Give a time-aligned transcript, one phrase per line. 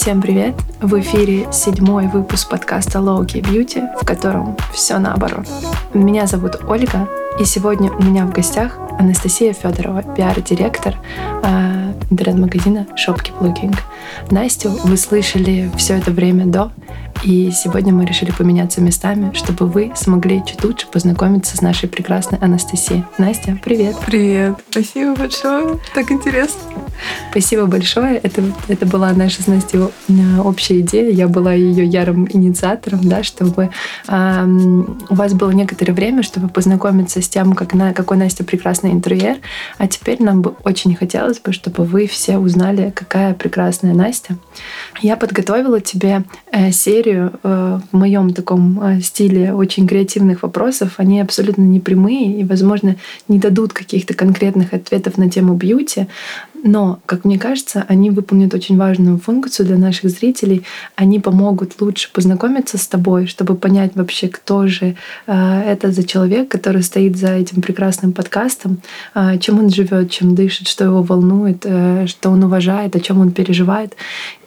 [0.00, 0.54] Всем привет!
[0.80, 5.46] В эфире седьмой выпуск подкаста Low Key Beauty, в котором все наоборот.
[5.92, 7.06] Меня зовут Ольга,
[7.38, 10.94] и сегодня у меня в гостях Анастасия Федорова, пиар-директор
[11.42, 11.79] э,
[12.10, 13.76] интернет-магазина Shopkeep Looking.
[14.30, 16.72] Настю вы слышали все это время до,
[17.22, 22.38] и сегодня мы решили поменяться местами, чтобы вы смогли чуть лучше познакомиться с нашей прекрасной
[22.38, 23.04] Анастасией.
[23.18, 23.96] Настя, привет!
[24.06, 24.54] Привет!
[24.70, 25.78] Спасибо большое!
[25.94, 26.60] Так интересно!
[27.30, 28.16] Спасибо большое.
[28.16, 31.10] Это, это была наша с Настей э, общая идея.
[31.10, 33.70] Я была ее ярым инициатором, да, чтобы
[34.08, 34.44] э,
[35.08, 39.38] у вас было некоторое время, чтобы познакомиться с тем, как на, какой Настя прекрасный интерьер.
[39.78, 44.36] А теперь нам бы очень хотелось бы, чтобы вы все узнали, какая прекрасная Настя.
[45.02, 50.94] Я подготовила тебе э, серию э, в моем таком э, стиле очень креативных вопросов.
[50.96, 52.96] Они абсолютно не прямые и, возможно,
[53.28, 56.06] не дадут каких-то конкретных ответов на тему бьюти,
[56.62, 60.64] но, как мне кажется, они выполнят очень важную функцию для наших зрителей.
[60.96, 66.48] Они помогут лучше познакомиться с тобой, чтобы понять вообще, кто же э, это за человек,
[66.48, 68.80] который стоит за этим прекрасным подкастом,
[69.14, 73.20] э, чем он живет, чем дышит, что его волнует, э, что он уважает, о чем
[73.20, 73.96] он переживает.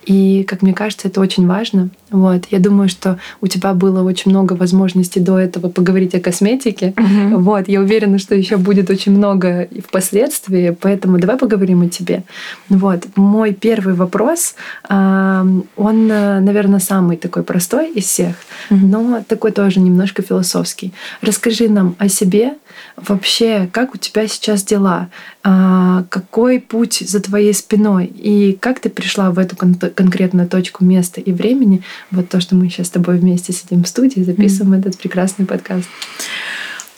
[0.06, 1.90] И, как мне кажется, это очень важно.
[2.09, 2.46] Вот.
[2.52, 6.94] Я думаю, что у тебя было очень много возможностей до этого поговорить о косметике.
[6.96, 7.38] Mm-hmm.
[7.38, 7.68] Вот.
[7.68, 12.24] Я уверена, что еще будет очень много и впоследствии, поэтому давай поговорим о тебе.
[12.70, 13.04] Вот.
[13.16, 14.56] Мой первый вопрос,
[14.90, 18.36] он, наверное, самый такой простой из всех,
[18.70, 18.76] mm-hmm.
[18.81, 20.94] но такой тоже немножко философский.
[21.22, 22.54] Расскажи нам о себе,
[22.96, 25.10] вообще, как у тебя сейчас дела,
[25.44, 30.84] а, какой путь за твоей спиной и как ты пришла в эту кон- конкретную точку
[30.84, 34.74] места и времени, вот то, что мы сейчас с тобой вместе сидим в студии, записываем
[34.74, 34.80] mm-hmm.
[34.80, 35.88] этот прекрасный подкаст.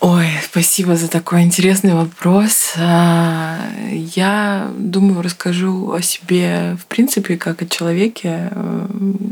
[0.00, 2.74] Ой, спасибо за такой интересный вопрос.
[2.76, 3.58] А,
[3.90, 8.86] я думаю, расскажу о себе, в принципе, как о человеке, э,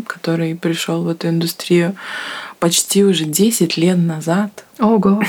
[0.06, 1.94] который пришел в эту индустрию
[2.64, 4.64] почти уже 10 лет назад.
[4.78, 5.22] Ого!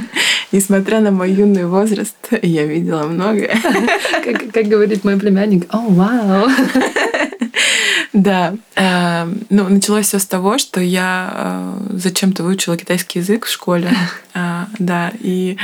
[0.52, 3.58] Несмотря на мой юный возраст, я видела многое.
[4.24, 6.50] Как, как говорит мой племянник, о, вау!
[8.12, 8.54] Да.
[8.76, 13.88] Э, ну, началось все с того, что я э, зачем-то выучила китайский язык в школе.
[14.34, 15.12] Э, да.
[15.18, 15.56] И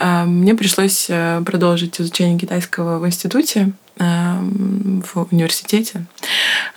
[0.00, 1.10] мне пришлось
[1.44, 6.04] продолжить изучение китайского в институте в университете.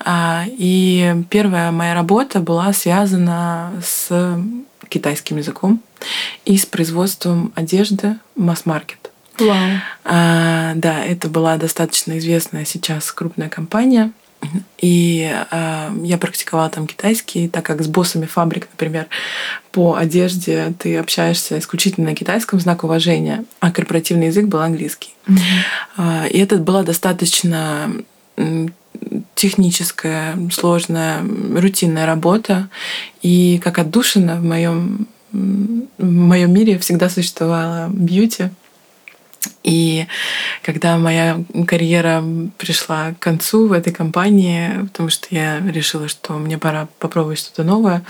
[0.07, 4.39] И первая моя работа была связана с
[4.89, 5.81] китайским языком
[6.45, 9.11] и с производством одежды масс-маркет.
[9.37, 9.77] Wow.
[10.03, 14.11] А, да, это была достаточно известная сейчас крупная компания.
[14.79, 19.07] И э, я практиковала там китайский, так как с боссами фабрик, например,
[19.71, 25.13] по одежде ты общаешься исключительно на китайском знак уважения, а корпоративный язык был английский.
[25.27, 26.25] Mm-hmm.
[26.25, 27.91] Э, и это была достаточно
[29.35, 31.21] техническая, сложная,
[31.55, 32.69] рутинная работа.
[33.21, 38.49] И как отдушина в моем в моем мире всегда существовала бьюти.
[39.63, 40.07] И
[40.63, 42.23] когда моя карьера
[42.57, 47.63] пришла к концу в этой компании, потому что я решила, что мне пора попробовать что-то
[47.63, 48.03] новое,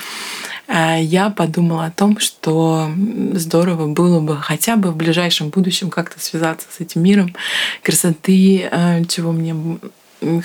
[0.67, 2.89] э, я подумала о том, что
[3.33, 7.35] здорово было бы хотя бы в ближайшем будущем как-то связаться с этим миром
[7.83, 9.55] красоты, э, чего мне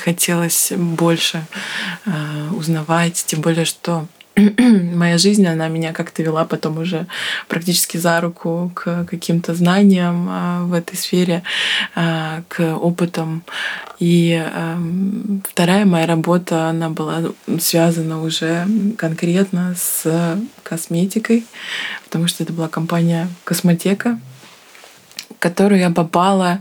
[0.03, 1.45] хотелось больше
[2.07, 2.11] э,
[2.57, 4.07] узнавать, тем более, что
[4.95, 7.07] моя жизнь, она меня как-то вела потом уже
[7.49, 11.43] практически за руку к каким-то знаниям а, в этой сфере,
[11.95, 13.43] а, к опытам.
[13.99, 17.23] И эм, вторая моя работа, она была
[17.59, 18.67] связана уже
[18.99, 21.47] конкретно с косметикой,
[22.05, 24.21] потому что это была компания «Космотека»,
[25.31, 26.61] в которую я попала,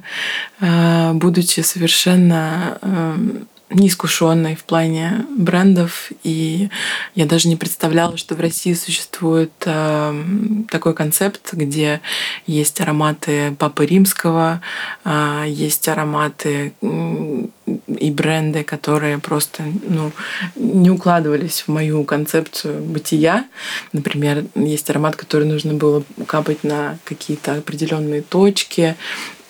[0.62, 6.70] э, будучи совершенно эм, неискушенной в плане брендов, и
[7.16, 10.24] я даже не представляла, что в России существует э,
[10.70, 12.02] такой концепт, где
[12.46, 14.62] есть ароматы Папы Римского,
[15.04, 17.46] э, есть ароматы э,
[17.88, 20.12] и бренды, которые просто ну,
[20.56, 23.46] не укладывались в мою концепцию бытия.
[23.94, 28.96] Например, есть аромат, который нужно было капать на какие-то определенные точки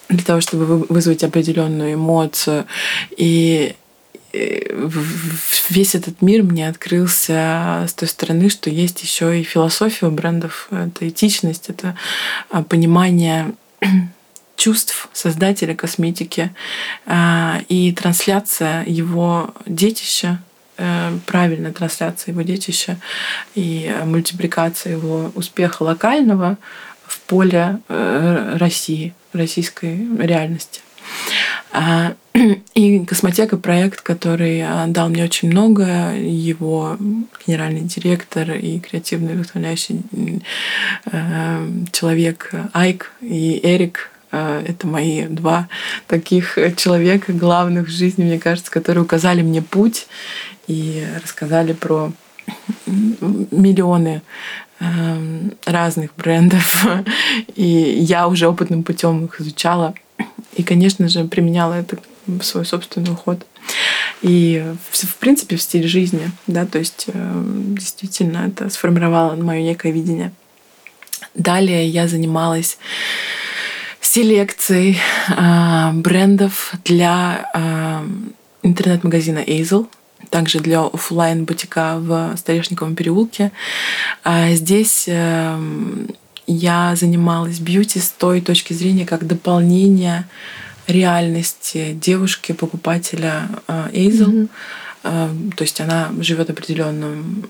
[0.08, 2.66] для того, чтобы вызвать определенную эмоцию.
[3.18, 3.76] И
[5.70, 10.68] весь этот мир мне открылся с той стороны, что есть еще и философия у брендов,
[10.72, 11.98] это этичность, это
[12.50, 13.54] а, понимание
[14.56, 16.52] чувств создателя косметики
[17.06, 20.42] а, и трансляция его детища,
[20.78, 22.98] э, правильная трансляция его детища
[23.54, 26.58] и мультипликация его успеха локального
[27.06, 30.82] в поле э, России, российской реальности.
[31.72, 32.14] А,
[32.74, 36.14] и «Космотека»— проект, который а, дал мне очень много.
[36.16, 36.98] Его
[37.46, 40.02] генеральный директор и креативный вдохновляющий
[41.12, 45.70] э, человек Айк и Эрик это мои два
[46.08, 50.08] таких человека главных в жизни, мне кажется, которые указали мне путь
[50.68, 52.12] и рассказали про
[52.86, 54.22] миллионы
[55.66, 56.86] разных брендов.
[57.56, 59.94] И я уже опытным путем их изучала.
[60.56, 61.98] И, конечно же, применяла это
[62.28, 63.46] в свой собственный уход.
[64.22, 66.32] И, в принципе, в стиль жизни.
[66.48, 70.32] Да, то есть эм, действительно это сформировало мое некое видение.
[71.34, 72.78] Далее я занималась
[74.00, 74.98] селекцией
[75.30, 78.08] э, брендов для э,
[78.64, 79.88] интернет-магазина Azel
[80.30, 83.52] также для офлайн бутика в Старешниковом переулке.
[84.24, 86.10] А здесь эм,
[86.48, 90.28] я занималась бьюти с той точки зрения, как дополнение
[90.88, 93.50] реальности девушки, покупателя
[93.92, 94.48] Эйзел.
[95.04, 95.54] Mm-hmm.
[95.56, 97.50] То есть она живет определенным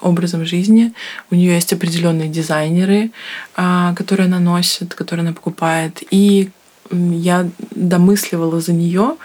[0.00, 0.92] образом жизни.
[1.30, 3.10] У нее есть определенные дизайнеры,
[3.56, 6.02] а, которые она носит, которые она покупает.
[6.10, 6.50] И
[6.90, 9.16] я домысливала за нее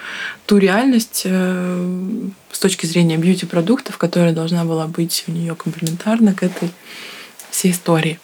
[0.46, 6.42] ту реальность э, с точки зрения бьюти-продуктов, которая должна была быть у нее комплементарна к
[6.42, 6.70] этой
[7.54, 8.18] всей истории.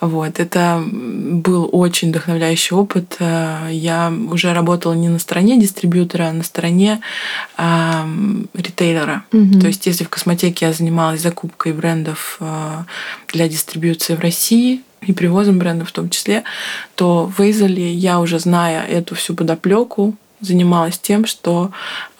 [0.00, 0.40] Вот.
[0.40, 3.16] Это был очень вдохновляющий опыт.
[3.20, 7.00] Э, я уже работала не на стороне дистрибьютора, а на стороне
[7.56, 7.62] э,
[8.54, 9.24] ритейлера.
[9.30, 9.60] Mm-hmm.
[9.60, 12.82] То есть, если в космотеке я занималась закупкой брендов э,
[13.32, 16.44] для дистрибьюции в России, и привозом брендов в том числе,
[16.94, 21.72] то в Эйзеле я уже зная эту всю подоплеку, занималась тем, что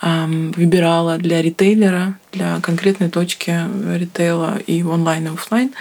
[0.02, 3.58] эм, выбирала для ритейлера, для конкретной точки
[3.96, 5.72] ритейла и онлайн, и офлайн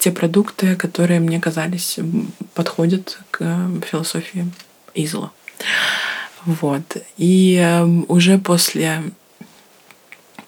[0.00, 1.98] те продукты, которые мне казались
[2.54, 3.44] подходят к
[3.88, 4.50] философии
[4.94, 5.30] Изла.
[6.46, 6.96] Вот.
[7.18, 9.02] И э, уже после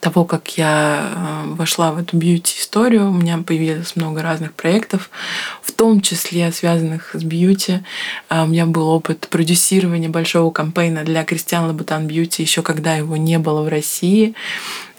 [0.00, 5.10] того, как я э, вошла в эту бьюти-историю, у меня появилось много разных проектов,
[5.62, 7.84] в том числе связанных с бьюти.
[8.28, 13.16] А, у меня был опыт продюсирования большого кампейна для Кристиан Лабутан Бьюти, еще когда его
[13.16, 14.34] не было в России.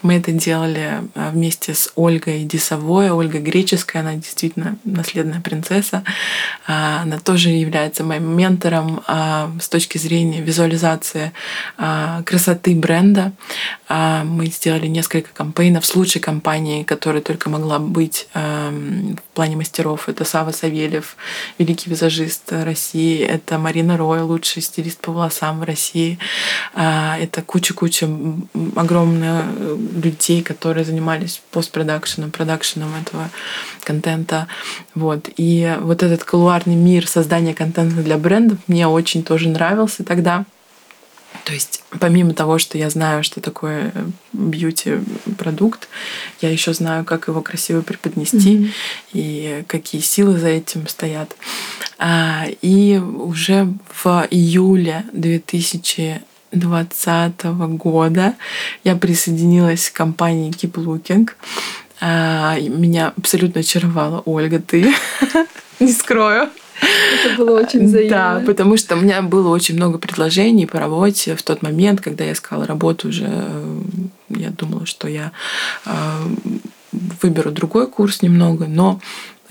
[0.04, 3.10] Мы это делали а, вместе с Ольгой Дисовой.
[3.10, 6.04] Ольга греческая, она действительно наследная принцесса.
[6.66, 11.32] А, она тоже является моим ментором а, с точки зрения визуализации
[12.24, 13.32] красоты бренда.
[13.88, 20.08] Мы сделали несколько кампейнов с лучшей компанией, которая только могла быть в плане мастеров.
[20.08, 21.16] Это Сава Савельев,
[21.58, 23.20] великий визажист России.
[23.20, 26.18] Это Марина Рой, лучший стилист по волосам в России.
[26.74, 28.08] Это куча-куча
[28.76, 29.44] огромная
[29.94, 33.30] людей, которые занимались постпродакшеном, продакшеном этого
[33.82, 34.46] контента.
[34.94, 35.28] Вот.
[35.36, 40.44] И вот этот колуарный мир создания контента для брендов мне очень тоже нравился тогда.
[41.44, 43.92] То есть, помимо того, что я знаю, что такое
[44.32, 45.88] бьюти-продукт,
[46.40, 48.70] я еще знаю, как его красиво преподнести mm-hmm.
[49.12, 51.36] и какие силы за этим стоят.
[51.98, 56.22] А, и уже в июле 2000
[56.54, 57.44] 2020
[57.76, 58.34] года
[58.84, 61.30] я присоединилась к компании Keep Looking.
[62.00, 64.94] А, меня абсолютно очаровала Ольга, ты
[65.80, 66.48] не скрою.
[66.80, 68.10] Это было очень взаимно.
[68.10, 72.24] Да, потому что у меня было очень много предложений по работе в тот момент, когда
[72.24, 73.26] я искала работу уже.
[73.28, 73.76] Э,
[74.30, 75.32] я думала, что я
[75.86, 75.90] э,
[77.22, 79.00] выберу другой курс немного, но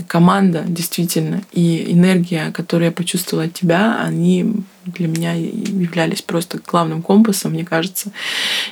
[0.07, 4.53] команда действительно и энергия, которую я почувствовала от тебя, они
[4.85, 8.11] для меня являлись просто главным компасом, мне кажется.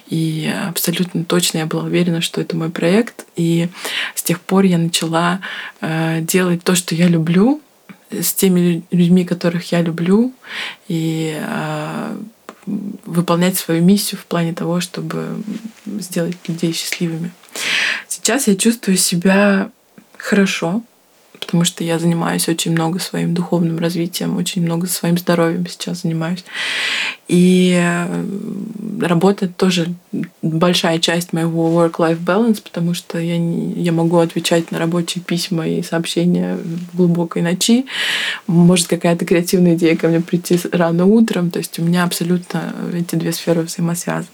[0.08, 3.26] И абсолютно точно я была уверена, что это мой проект.
[3.36, 3.70] И
[4.16, 5.40] с тех пор я начала
[5.80, 7.62] э, делать то, что я люблю,
[8.12, 10.34] с теми людьми, которых я люблю,
[10.88, 12.18] и э,
[12.66, 15.42] выполнять свою миссию в плане того, чтобы
[15.86, 17.32] сделать людей счастливыми.
[18.08, 19.72] Сейчас я чувствую себя
[20.18, 20.84] хорошо,
[21.42, 26.46] потому что я занимаюсь очень много своим духовным развитием, очень много своим здоровьем сейчас занимаюсь.
[27.28, 28.26] И э,
[29.02, 29.94] работа тоже
[30.42, 35.68] большая часть моего work-life balance, потому что я, не, я могу отвечать на рабочие письма
[35.68, 37.86] и сообщения в глубокой ночи.
[38.48, 41.52] Может какая-то креативная идея ко мне прийти рано утром.
[41.52, 44.28] То есть у меня абсолютно эти две сферы взаимосвязаны.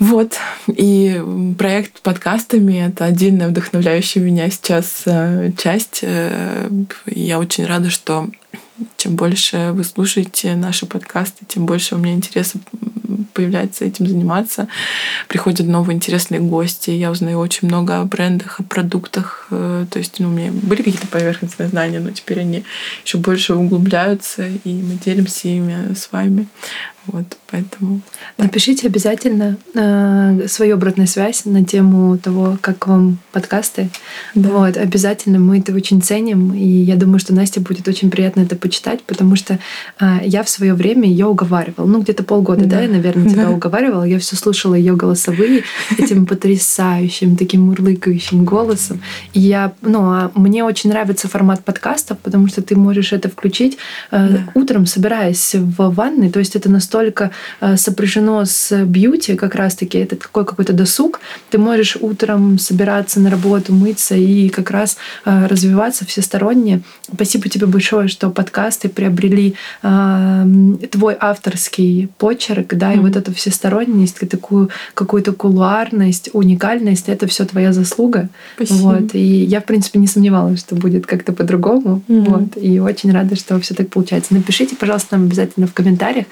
[0.00, 0.38] Вот.
[0.66, 1.22] И
[1.58, 6.00] проект подкастами— это отдельная вдохновляющая меня сейчас э, часть.
[6.02, 6.70] Э,
[7.04, 8.30] я очень рада, что
[8.96, 12.58] чем больше вы слушаете наши подкасты, тем больше у меня интереса
[13.34, 14.68] появляется этим заниматься.
[15.28, 19.48] Приходят новые интересные гости, я узнаю очень много о брендах, о продуктах.
[19.50, 22.64] Э, то есть ну, у меня были какие-то поверхностные знания, но теперь они
[23.04, 26.46] еще больше углубляются, и мы делимся ими с вами.
[27.06, 28.02] Вот, поэтому...
[28.36, 33.88] Напишите обязательно э, свою обратную связь на тему того, как вам подкасты.
[34.34, 34.50] Да.
[34.50, 38.54] Вот, обязательно мы это очень ценим, и я думаю, что Насте будет очень приятно это
[38.54, 39.58] почитать, потому что
[39.98, 41.86] э, я в свое время ее уговаривала.
[41.86, 43.50] Ну, где-то полгода, да, да я, наверное, тебя да.
[43.50, 44.04] уговаривала.
[44.04, 45.64] Я все слушала ее голосовые
[45.98, 49.00] этим потрясающим, таким мурлыкающим голосом.
[49.32, 53.78] И я, ну, а мне очень нравится формат подкастов, потому что ты можешь это включить
[54.10, 54.52] э, да.
[54.54, 56.30] утром, собираясь в ванной.
[56.30, 57.30] То есть это настолько настолько
[57.60, 61.20] э, сопряжено с бьюти, как раз-таки это такой какой-то досуг.
[61.50, 66.82] Ты можешь утром собираться на работу, мыться и как раз э, развиваться всесторонне.
[67.12, 70.44] Спасибо тебе большое, что подкасты приобрели э,
[70.90, 72.96] твой авторский почерк, да, mm-hmm.
[72.96, 78.28] и вот эту всесторонность, такую какую-то кулуарность, уникальность, это все твоя заслуга.
[78.56, 78.76] Спасибо.
[78.76, 79.14] Вот.
[79.14, 82.02] И я, в принципе, не сомневалась, что будет как-то по-другому.
[82.08, 82.30] Mm-hmm.
[82.30, 82.62] Вот.
[82.62, 84.34] И очень рада, что все так получается.
[84.34, 86.26] Напишите, пожалуйста, нам обязательно в комментариях,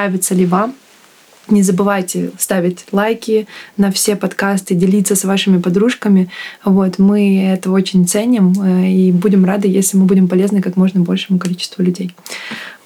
[0.00, 0.74] нравится ли вам.
[1.48, 6.30] Не забывайте ставить лайки на все подкасты, делиться с вашими подружками.
[6.64, 11.00] Вот, мы это очень ценим э, и будем рады, если мы будем полезны как можно
[11.00, 12.14] большему количеству людей.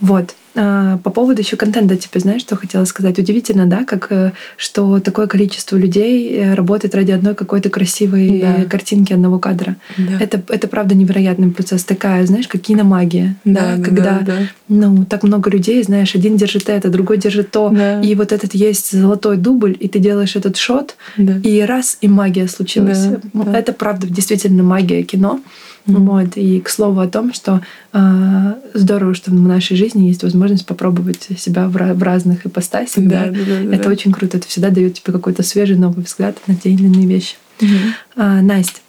[0.01, 0.35] Вот.
[0.57, 3.19] А, по поводу еще контента, тебе знаешь, что хотела сказать?
[3.19, 8.65] Удивительно, да, как э, что такое количество людей э, работает ради одной какой-то красивой да.
[8.65, 9.77] картинки одного кадра.
[9.97, 10.19] Да.
[10.21, 11.85] Это, это правда невероятный процесс.
[11.85, 13.37] Такая, знаешь, как киномагия.
[13.45, 14.39] Да, да, когда да, да.
[14.69, 17.71] ну, так много людей, знаешь, один держит это, другой держит то.
[17.71, 18.01] Да.
[18.01, 21.37] И вот этот есть золотой дубль, и ты делаешь этот шот, да.
[21.43, 23.07] и раз, и магия случилась.
[23.33, 25.41] Да, это правда действительно магия кино.
[25.87, 25.99] Mm-hmm.
[25.99, 26.37] Вот.
[26.37, 27.61] И к слову о том, что
[27.93, 33.05] э, здорово, что в нашей жизни есть возможность попробовать себя в, в разных ипостасях.
[33.05, 33.31] Да, да?
[33.31, 33.91] Да, да, это да.
[33.91, 34.39] очень круто.
[34.39, 37.37] Это всегда дает тебе какой-то свежий новый взгляд на те или иные вещи.
[37.61, 37.93] Mm-hmm.
[38.17, 38.81] А, Настя.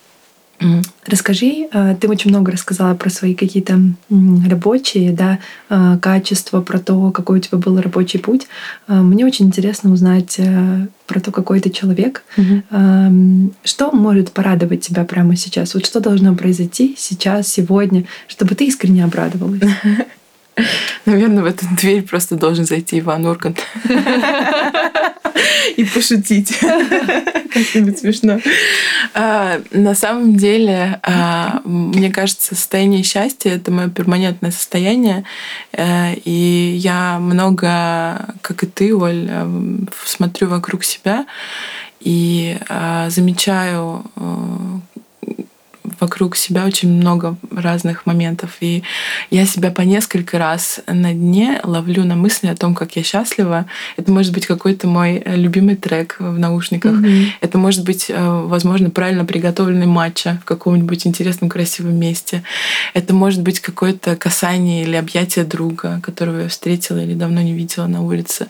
[1.05, 7.11] Расскажи, а, ты очень много рассказала про свои какие-то рабочие да, а, качества, про то,
[7.11, 8.47] какой у тебя был рабочий путь.
[8.87, 12.23] А, мне очень интересно узнать э, про то, какой ты человек.
[12.37, 13.53] Mm-hmm.
[13.63, 15.73] Что может порадовать тебя прямо сейчас?
[15.73, 19.61] Вот что должно произойти сейчас, сегодня, чтобы ты искренне обрадовалась?
[21.05, 23.59] Наверное, в эту дверь просто должен зайти Иван Ургант
[25.77, 26.57] и пошутить.
[26.59, 28.39] Как-нибудь смешно.
[29.13, 35.23] А, на самом деле, а, мне кажется, состояние счастья— это мое перманентное состояние.
[35.71, 39.47] Э, и я много, как и ты, Оль, э,
[40.05, 41.25] смотрю вокруг себя
[41.99, 45.01] и а, замечаю э,
[45.99, 48.57] вокруг себя очень много разных моментов.
[48.61, 48.83] И
[49.31, 53.65] я себя по несколько раз на дне ловлю на мысли о том, как я счастлива.
[53.97, 56.93] Это может быть какой-то мой э, любимый трек в наушниках.
[56.93, 57.27] Mm-hmm.
[57.41, 62.43] Это может быть, э, возможно, правильно приготовленный матча в каком-нибудь интересном, красивом месте.
[62.93, 67.87] Это может быть какое-то касание или объятие друга, которого я встретила или давно не видела
[67.87, 68.47] на улице.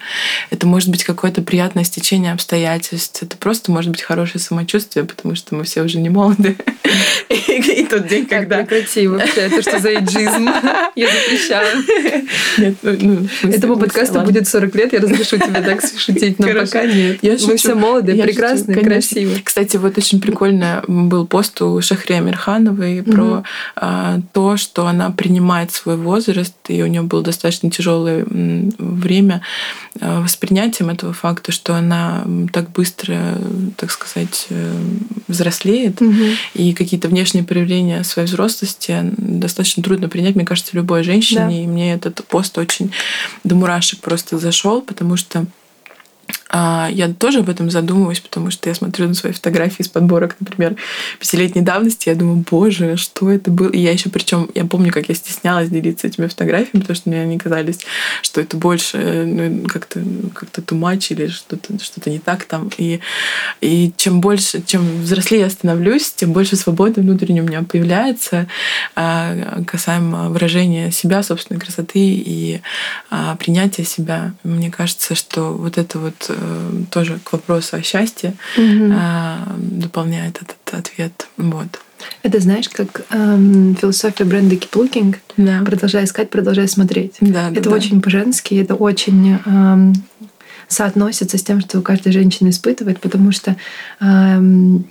[0.50, 3.22] Это может быть какое-то приятное стечение обстоятельств.
[3.22, 6.56] Это просто может быть хорошее самочувствие, потому что мы все уже не молоды.
[7.48, 8.64] И тот день, когда...
[8.64, 10.50] Прекрати вообще, это что за эйджизм?
[10.96, 11.84] Я запрещаю.
[12.58, 12.98] Нет, ну,
[13.42, 17.20] ну Этому подкасту будет 40 лет, я разрешу тебе так шутить, но пока нет.
[17.22, 19.42] Мы все молодые, прекрасные, красивые.
[19.44, 23.44] Кстати, вот очень прикольно был пост у Шахри Амирхановой про
[23.76, 29.42] а, то, что она принимает свой возраст, и у нее было достаточно тяжелое время
[30.00, 33.38] а, воспринятием этого факта, что она так быстро,
[33.78, 34.74] так сказать, э,
[35.28, 36.02] взрослеет,
[36.54, 41.46] и какие-то внешние проявления своей взрослости достаточно трудно принять, мне кажется, любой женщине.
[41.46, 41.52] Да.
[41.52, 42.92] И мне этот пост очень
[43.44, 45.46] до мурашек просто зашел, потому что
[46.50, 50.36] а, я тоже об этом задумываюсь, потому что я смотрю на свои фотографии из подборок,
[50.40, 50.76] например,
[51.20, 53.70] пятилетней давности, я думаю, боже, что это было?
[53.70, 57.22] И я еще причем, я помню, как я стеснялась делиться этими фотографиями, потому что мне
[57.22, 57.80] они казались,
[58.22, 60.02] что это больше ну, как-то
[60.34, 62.70] как too much или что-то что не так там.
[62.78, 63.00] И,
[63.62, 68.48] и чем больше, чем взрослее я становлюсь, тем больше свободы внутренней у меня появляется
[68.96, 72.62] а, касаемо выражения себя, собственной красоты и
[73.10, 74.34] а, принятия себя.
[74.44, 76.35] Мне кажется, что вот это вот Э,
[76.92, 78.94] тоже к вопросу о счастье угу.
[79.58, 81.28] дополняет этот ответ.
[81.38, 81.68] Вот.
[82.24, 85.16] Это знаешь, как эм, философия бренда Keep Looking.
[85.38, 85.62] Да.
[85.66, 87.16] Продолжай искать, продолжай смотреть.
[87.22, 88.02] Да, это да, очень да.
[88.02, 89.94] по-женски, это очень эм,
[90.68, 93.56] соотносится с тем, что каждая женщина испытывает, потому что
[94.02, 94.86] эм,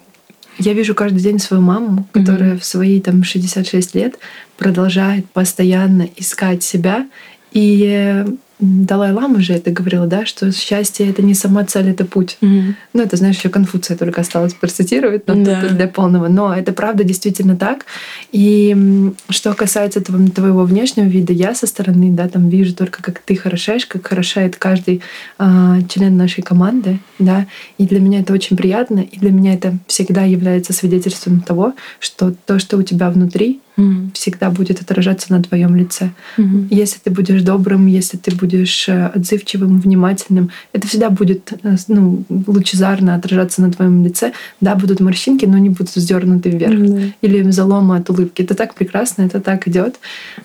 [0.59, 2.61] Я вижу каждый день свою маму, которая mm-hmm.
[2.61, 4.15] в свои там 66 лет
[4.57, 7.09] продолжает постоянно искать себя.
[7.51, 8.25] И
[8.61, 12.39] Далай-Лама же это говорил, да, что счастье это не сама цель, это путь.
[12.41, 12.75] Mm-hmm.
[12.93, 15.69] Ну, это, знаешь, еще Конфуция только осталось процитировать но да.
[15.69, 16.29] для полного.
[16.29, 17.85] Но это правда действительно так.
[18.31, 23.19] И что касается этого, твоего внешнего вида, я со стороны, да, там вижу только, как
[23.19, 25.03] ты хорошаешь, как хорошает каждый
[25.39, 27.47] э, член нашей команды, да.
[27.79, 32.33] И для меня это очень приятно, и для меня это всегда является свидетельством того, что
[32.47, 34.13] то, что у тебя внутри, mm-hmm.
[34.15, 36.11] всегда будет отражаться на твоем лице.
[36.37, 36.69] Mm-hmm.
[36.71, 42.25] Если ты будешь добрым, если ты будешь э, отзывчивым, внимательным, это всегда будет э, ну,
[42.47, 44.33] лучезарно отражаться на твоем лице.
[44.61, 46.75] Да, будут морщинки, но они будут сдернуты вверх.
[46.75, 47.13] Mm-hmm.
[47.23, 48.43] Или заломы от улыбки.
[48.43, 49.97] Это так прекрасно, это так идет.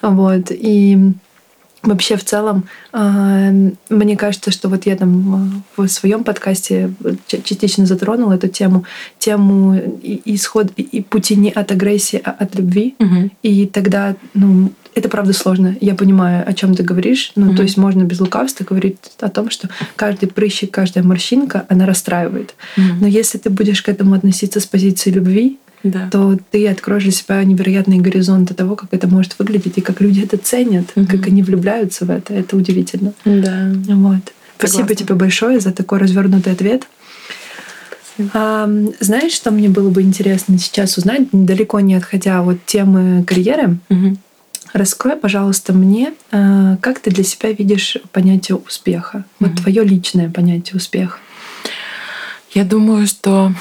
[0.01, 0.51] Вот.
[0.51, 1.13] И
[1.81, 3.51] Вообще, в целом, а,
[3.89, 6.93] мне кажется, что вот я там в своем подкасте
[7.27, 8.86] частично затронула эту тему,
[9.17, 9.75] тему
[10.25, 12.95] исход и пути не от агрессии, а от любви.
[13.00, 13.29] Угу.
[13.43, 15.77] И тогда, ну, это правда сложно.
[15.79, 17.31] Я понимаю, о чем ты говоришь.
[17.36, 17.55] Ну, угу.
[17.55, 22.55] то есть можно без лукавства говорить о том, что каждый прыщик, каждая морщинка, она расстраивает.
[22.75, 22.86] Угу.
[23.01, 26.09] Но если ты будешь к этому относиться с позиции любви, да.
[26.09, 30.21] то ты откроешь для себя невероятные горизонты того, как это может выглядеть и как люди
[30.21, 31.05] это ценят, угу.
[31.07, 32.33] как они влюбляются в это.
[32.33, 33.13] Это удивительно.
[33.25, 33.71] Да.
[33.88, 34.33] Вот.
[34.57, 36.83] Спасибо тебе большое за такой развернутый ответ.
[38.33, 38.69] А,
[39.00, 43.77] знаешь, что мне было бы интересно сейчас узнать, далеко не отходя от темы карьеры?
[43.89, 44.17] Угу.
[44.74, 49.24] Раскрой, пожалуйста, мне, а, как ты для себя видишь понятие успеха?
[49.39, 49.50] Угу.
[49.50, 51.17] Вот твое личное понятие успеха.
[52.53, 53.53] Я думаю, что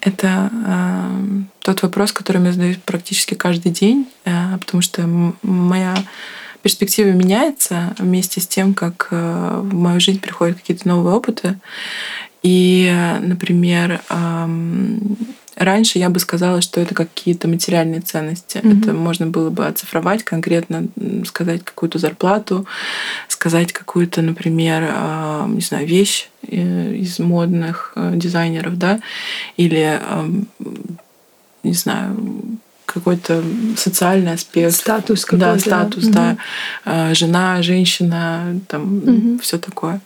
[0.00, 5.02] это э, тот вопрос, который я задаю практически каждый день, э, потому что
[5.42, 5.96] моя
[6.62, 11.58] перспектива меняется вместе с тем, как э, в мою жизнь приходят какие-то новые опыты.
[12.42, 12.90] И,
[13.20, 14.98] например, э,
[15.60, 18.56] Раньше я бы сказала, что это какие-то материальные ценности.
[18.56, 18.78] Mm-hmm.
[18.78, 20.88] Это можно было бы оцифровать конкретно,
[21.26, 22.66] сказать какую-то зарплату,
[23.28, 29.00] сказать какую-то, например, а, не знаю, вещь э, из модных э, дизайнеров, да,
[29.58, 30.00] или,
[31.62, 32.16] не знаю,
[32.86, 33.44] какой-то
[33.76, 34.72] социальный аспект.
[34.72, 35.52] Статус какой-то.
[35.52, 36.38] Да, статус, да.
[36.86, 37.14] да.
[37.14, 39.38] Жена, женщина, там угу.
[39.42, 40.00] все такое.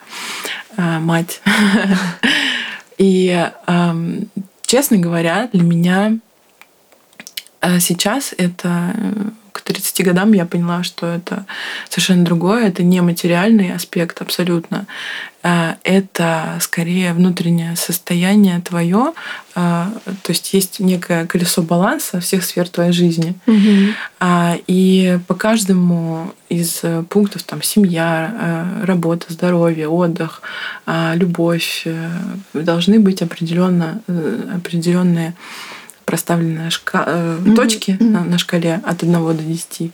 [0.76, 1.40] А, мать.
[2.98, 3.48] И
[4.66, 6.18] Честно говоря, для меня
[7.60, 9.12] э, сейчас это э,
[9.52, 11.46] к 30 годам я поняла, что это
[11.88, 14.86] совершенно другое, это не материальный аспект абсолютно.
[15.44, 19.12] Э, это скорее внутреннее состояние твое,
[19.54, 19.92] то
[20.28, 23.36] есть есть некое колесо баланса всех сфер твоей жизни.
[23.46, 23.94] Угу.
[24.66, 30.42] И по каждому из пунктов там семья, работа, здоровье, отдых,
[30.86, 31.86] любовь
[32.52, 34.00] должны быть определенно
[34.52, 35.34] определенные
[36.14, 37.56] проставленные шка- mm-hmm.
[37.56, 38.10] точки mm-hmm.
[38.10, 39.90] На, на шкале от 1 до 10.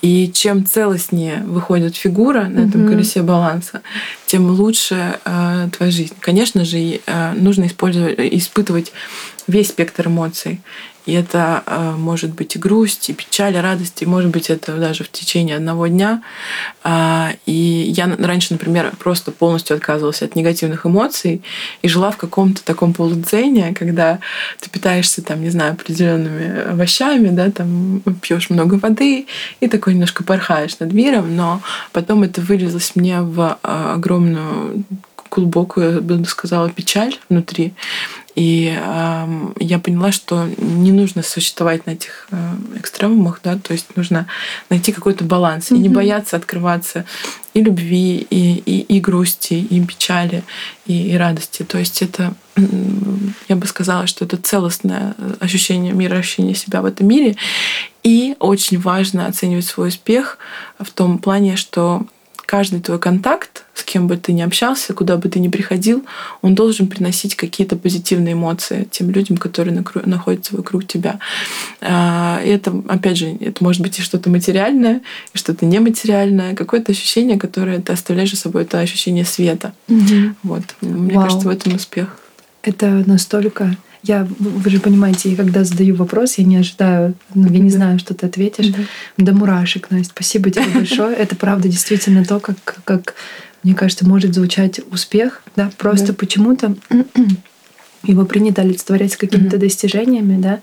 [0.00, 2.68] И чем целостнее выходит фигура на mm-hmm.
[2.68, 3.82] этом колесе баланса,
[4.26, 6.14] тем лучше э, твоя жизнь.
[6.20, 8.92] Конечно же, э, нужно использовать, испытывать
[9.48, 10.60] весь спектр эмоций.
[11.06, 14.76] И это э, может быть и грусть, и печаль, и радость, и может быть это
[14.76, 16.22] даже в течение одного дня.
[16.84, 21.42] Э, и я раньше, например, просто полностью отказывалась от негативных эмоций
[21.82, 24.18] и жила в каком-то таком полудзене, когда
[24.60, 29.26] ты питаешься, там, не знаю, определенными овощами, да, там пьешь много воды
[29.60, 34.84] и такой немножко порхаешь над миром, но потом это вылилось мне в э, огромную
[35.30, 37.74] глубокую, я бы сказала, печаль внутри.
[38.36, 43.96] И э, я поняла, что не нужно существовать на этих э, экстремумах, да, то есть
[43.96, 44.26] нужно
[44.68, 45.76] найти какой-то баланс mm-hmm.
[45.76, 47.06] и не бояться открываться
[47.54, 50.44] и любви, и, и, и грусти, и печали,
[50.86, 51.62] и, и радости.
[51.62, 52.34] То есть это,
[53.48, 57.36] я бы сказала, что это целостное ощущение мира, ощущение себя в этом мире.
[58.02, 60.36] И очень важно оценивать свой успех
[60.78, 62.06] в том плане, что
[62.44, 63.55] каждый твой контакт,
[63.96, 66.04] кем бы ты ни общался, куда бы ты ни приходил,
[66.42, 71.18] он должен приносить какие-то позитивные эмоции тем людям, которые находятся вокруг тебя.
[71.80, 75.00] А, и это, опять же, это может быть и что-то материальное,
[75.32, 79.72] и что-то нематериальное, какое-то ощущение, которое ты оставляешь за собой, это ощущение света.
[79.88, 80.34] Угу.
[80.42, 80.62] Вот.
[80.82, 81.24] Мне Вау.
[81.24, 82.18] кажется, в этом успех.
[82.62, 87.58] Это настолько я, вы же понимаете, я когда задаю вопрос, я не ожидаю, ну, я
[87.58, 88.68] не знаю, что ты ответишь.
[88.68, 88.78] Да,
[89.16, 90.12] да мурашек, Настя.
[90.14, 91.16] Спасибо тебе большое.
[91.16, 93.14] Это правда действительно то, как, как
[93.62, 95.42] мне кажется, может звучать успех.
[95.56, 96.14] Да, просто да.
[96.14, 96.74] почему-то
[98.04, 99.60] его принято олицетворять с какими-то mm-hmm.
[99.60, 100.60] достижениями, да,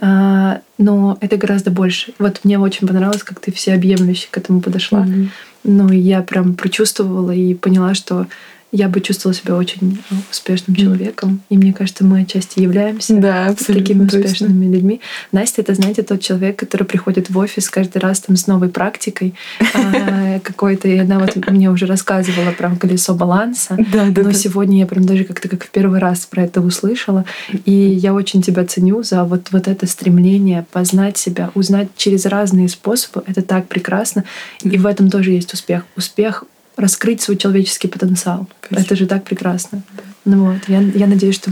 [0.00, 2.12] а, но это гораздо больше.
[2.18, 5.06] Вот мне очень понравилось, как ты всеобъемлюще к этому подошла.
[5.06, 5.28] Mm-hmm.
[5.64, 8.26] Ну, я прям прочувствовала и поняла, что
[8.72, 11.42] я бы чувствовала себя очень ну, успешным человеком.
[11.50, 14.72] И мне кажется, мы отчасти являемся да, такими успешными точно.
[14.72, 15.00] людьми.
[15.30, 19.34] Настя, это, знаете, тот человек, который приходит в офис каждый раз там с новой практикой
[19.74, 20.88] а, какой-то.
[20.88, 23.76] И она вот мне уже рассказывала про колесо баланса.
[23.92, 27.26] Да, да, Но сегодня я прям даже как-то как в первый раз про это услышала.
[27.66, 32.70] И я очень тебя ценю за вот, вот это стремление познать себя, узнать через разные
[32.70, 33.22] способы.
[33.26, 34.24] Это так прекрасно.
[34.62, 35.84] И в этом тоже есть успех.
[35.94, 36.44] Успех
[36.76, 38.48] раскрыть свой человеческий потенциал.
[38.60, 38.80] Спасибо.
[38.80, 39.82] Это же так прекрасно.
[40.24, 41.50] Ну вот, я, я надеюсь, что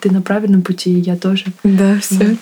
[0.00, 1.46] ты на правильном пути, и я тоже.
[1.62, 2.36] Да, все.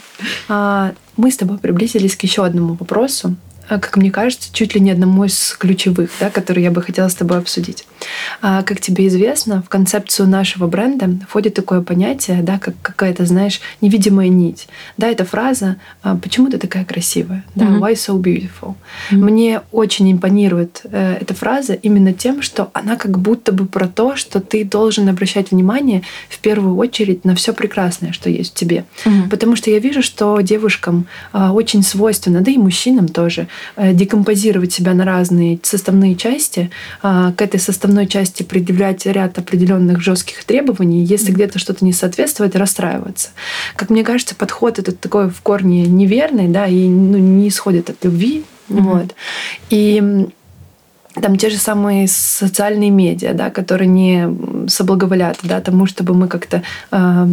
[0.49, 3.37] А, мы с тобой приблизились к еще одному вопросу.
[3.69, 7.09] А, как мне кажется, чуть ли не одному из ключевых, да, которые я бы хотела
[7.09, 7.87] с тобой обсудить.
[8.43, 13.61] А, как тебе известно, в концепцию нашего бренда входит такое понятие, да, как какая-то, знаешь,
[13.81, 14.69] невидимая нить.
[14.97, 17.81] Да, эта фраза а, «Почему ты такая красивая?» да, mm-hmm.
[17.81, 18.75] «Why so beautiful?»
[19.11, 19.17] mm-hmm.
[19.17, 24.17] Мне очень импонирует э, эта фраза именно тем, что она как будто бы про то,
[24.17, 28.85] что ты должен обращать внимание в первую очередь на все прекрасное, что есть в тебе.
[29.05, 29.29] Mm-hmm.
[29.31, 34.73] Потому что я вижу, что девушкам э, очень свойственно, да и мужчинам тоже, Э, декомпозировать
[34.73, 36.71] себя на разные составные части,
[37.03, 42.57] а, к этой составной части предъявлять ряд определенных жестких требований, если где-то что-то не соответствует,
[42.57, 43.31] расстраиваться.
[43.77, 48.05] Как мне кажется, подход этот такой в корне неверный, да, и ну, не исходит от
[48.05, 48.45] любви.
[48.69, 48.81] Mm-hmm.
[48.81, 49.15] Вот.
[49.71, 50.27] И
[51.21, 54.29] там те же самые социальные медиа, да, которые не
[54.69, 57.27] соблаговолят да, тому, чтобы мы как-то э,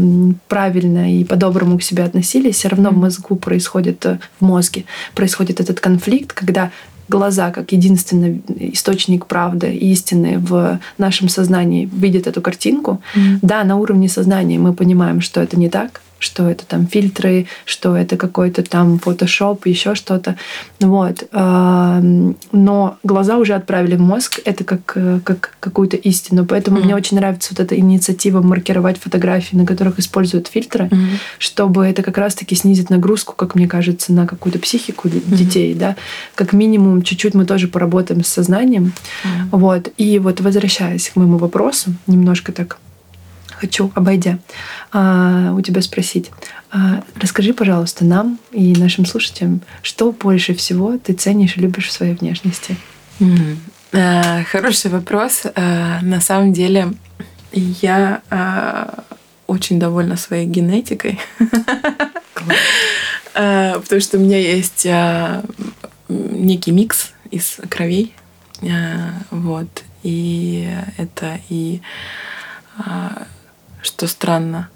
[0.48, 4.86] правильно и по-доброму к себе относились, все равно в мозгу происходит, э, в мозге
[5.16, 6.72] происходит этот конфликт, когда
[7.10, 8.42] глаза, как единственный
[8.74, 13.02] источник правды, истины в нашем сознании, видят эту картинку.
[13.16, 13.40] Mm-hmm.
[13.42, 17.96] Да, на уровне сознания мы понимаем, что это не так, что это там фильтры, что
[17.96, 20.38] это какой-то там фотошоп, еще что-то.
[20.80, 21.28] Вот.
[21.32, 26.46] Но глаза уже отправили в мозг, это как, э, как какую-то истину.
[26.46, 26.84] Поэтому mm-hmm.
[26.86, 31.18] мне очень нравится вот эта инициатива маркировать фотографии, на которых используют фильтры, mm-hmm.
[31.40, 35.36] чтобы это как раз-таки снизить нагрузку, как мне кажется, на какую-то психику mm-hmm.
[35.36, 35.74] детей.
[35.74, 35.96] Да?
[36.36, 38.94] Как минимум, чуть-чуть мы тоже поработаем с сознанием.
[39.24, 39.48] Mm-hmm.
[39.52, 39.90] Вот.
[39.98, 42.78] И вот возвращаясь к моему вопросу, немножко так
[43.64, 44.40] хочу, обойдя,
[44.92, 46.32] а, у тебя спросить.
[46.70, 51.94] А, расскажи, пожалуйста, нам и нашим слушателям, что больше всего ты ценишь и любишь в
[51.94, 52.76] своей внешности?
[53.94, 55.44] А, хороший вопрос.
[55.56, 56.92] На самом деле,
[57.54, 58.22] я
[59.48, 61.20] очень довольна своей генетикой.
[63.34, 64.86] Потому что у меня есть
[66.10, 68.14] некий микс из кровей.
[69.32, 69.70] Вот.
[70.04, 71.82] И это и
[73.84, 74.70] что странно,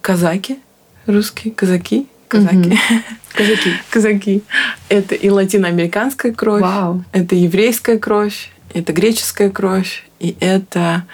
[0.00, 0.58] казаки,
[1.06, 2.78] русские, казаки, казаки.
[3.34, 3.72] Казаки.
[3.90, 4.42] казаки.
[4.88, 7.04] Это и латиноамериканская кровь, Вау.
[7.12, 11.04] это еврейская кровь, это греческая кровь, и это,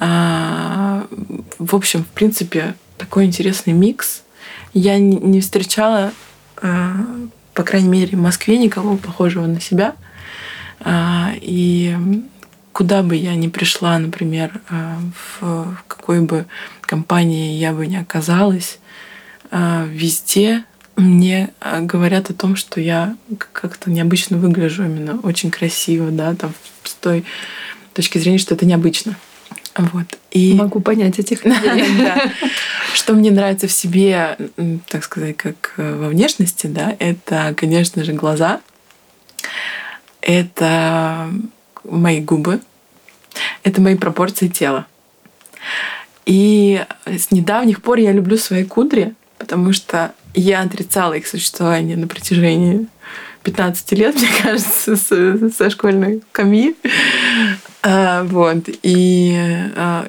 [0.00, 1.06] а,
[1.58, 4.22] в общем, в принципе, такой интересный микс.
[4.72, 6.12] Я не, не встречала,
[6.56, 6.96] а,
[7.54, 9.94] по крайней мере, в Москве никого похожего на себя.
[10.80, 11.96] А, и
[12.72, 14.94] куда бы я ни пришла, например, э,
[15.40, 16.46] в какой бы
[16.80, 18.80] компании я бы ни оказалась,
[19.52, 20.64] э, везде
[20.96, 23.14] мне э, говорят о том, что я
[23.52, 27.24] как-то необычно выгляжу, именно очень красиво, да, там с той
[27.94, 29.14] точки зрения, что это необычно.
[29.76, 30.06] Вот.
[30.32, 30.54] И...
[30.54, 31.84] Могу понять этих людей.
[32.92, 34.36] Что мне нравится в себе,
[34.88, 38.60] так сказать, как во внешности, да, это, конечно же, глаза.
[40.20, 41.32] Это
[41.84, 42.60] мои губы,
[43.62, 44.86] это мои пропорции тела.
[46.24, 52.06] И с недавних пор я люблю свои кудри, потому что я отрицала их существование на
[52.06, 52.86] протяжении
[53.42, 56.74] 15 лет, мне кажется, со, со школьной камьи.
[57.82, 58.68] А, вот.
[58.82, 59.36] И,
[59.76, 60.06] а,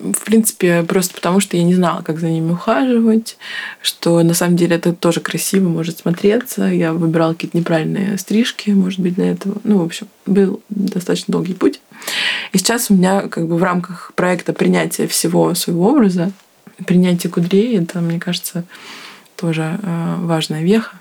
[0.00, 3.38] в принципе, просто потому, что я не знала, как за ними ухаживать,
[3.80, 6.64] что на самом деле это тоже красиво может смотреться.
[6.64, 9.58] Я выбирала какие-то неправильные стрижки, может быть, для этого.
[9.64, 11.80] Ну, в общем, был достаточно долгий путь.
[12.52, 16.32] И сейчас у меня как бы в рамках проекта принятия всего своего образа,
[16.86, 18.64] принятия кудрей, это, мне кажется,
[19.36, 20.98] тоже а, важная веха.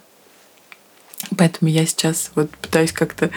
[1.38, 3.30] Поэтому я сейчас вот пытаюсь как-то,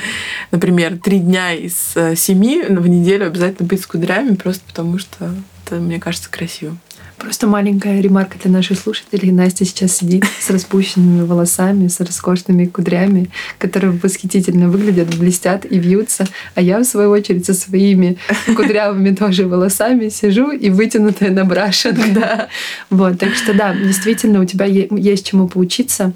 [0.51, 5.35] например, три дня из э, семи в неделю обязательно быть с кудрями, просто потому что
[5.65, 6.77] это, мне кажется, красиво.
[7.19, 9.33] Просто маленькая ремарка для наших слушателей.
[9.33, 16.29] Настя сейчас сидит с распущенными волосами, с роскошными кудрями, которые восхитительно выглядят, блестят и вьются.
[16.55, 18.19] А я, в свою очередь, со своими
[18.55, 21.99] кудрявыми тоже волосами сижу и вытянутая на брашинг.
[22.19, 22.49] Да.
[22.91, 26.15] Вот, так что да, действительно, у тебя есть чему поучиться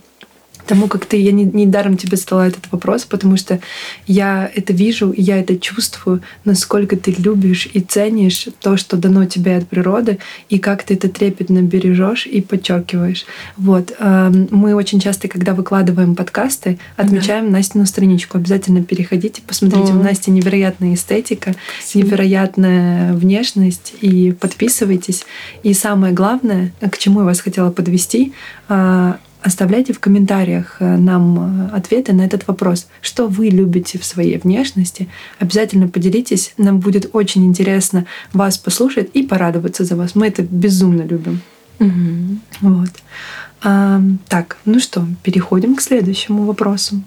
[0.66, 3.60] тому, как ты, я не, не даром тебе задала этот вопрос, потому что
[4.06, 9.24] я это вижу, и я это чувствую, насколько ты любишь и ценишь то, что дано
[9.24, 13.24] тебе от природы, и как ты это трепетно бережешь и подчеркиваешь.
[13.56, 13.92] Вот.
[13.98, 17.52] Эм, мы очень часто, когда выкладываем подкасты, отмечаем да.
[17.52, 18.38] Настину страничку.
[18.38, 19.92] Обязательно переходите, посмотрите.
[19.92, 19.96] О.
[19.96, 22.06] У Насти невероятная эстетика, Спасибо.
[22.06, 25.24] невероятная внешность, и подписывайтесь.
[25.62, 28.32] И самое главное, к чему я вас хотела подвести,
[28.68, 32.86] а, Оставляйте в комментариях э, нам э, ответы на этот вопрос.
[33.00, 35.08] Что вы любите в своей внешности?
[35.40, 36.54] Обязательно поделитесь.
[36.58, 40.14] Нам будет очень интересно вас послушать и порадоваться за вас.
[40.14, 41.40] Мы это безумно любим.
[41.80, 42.38] Угу.
[42.60, 42.90] Вот.
[43.64, 47.02] А, так, ну что, переходим к следующему вопросу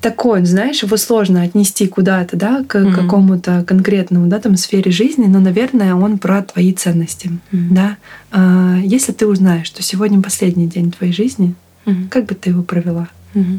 [0.00, 2.94] такой, знаешь, его сложно отнести куда-то, да, к mm-hmm.
[2.94, 7.68] какому-то конкретному, да, там сфере жизни, но, наверное, он про твои ценности, mm-hmm.
[7.70, 7.96] да.
[8.30, 12.08] А, если ты узнаешь, что сегодня последний день твоей жизни, mm-hmm.
[12.08, 13.08] как бы ты его провела?
[13.34, 13.58] Mm-hmm.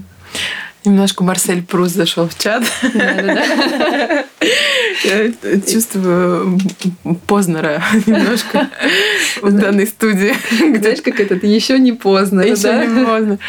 [0.86, 2.64] Немножко Марсель Прус зашел в чат.
[5.10, 6.60] Я чувствую
[7.26, 8.70] Познера немножко
[9.42, 10.34] в данной студии.
[10.78, 12.42] Знаешь, как этот еще не поздно.
[12.42, 13.40] Еще не поздно.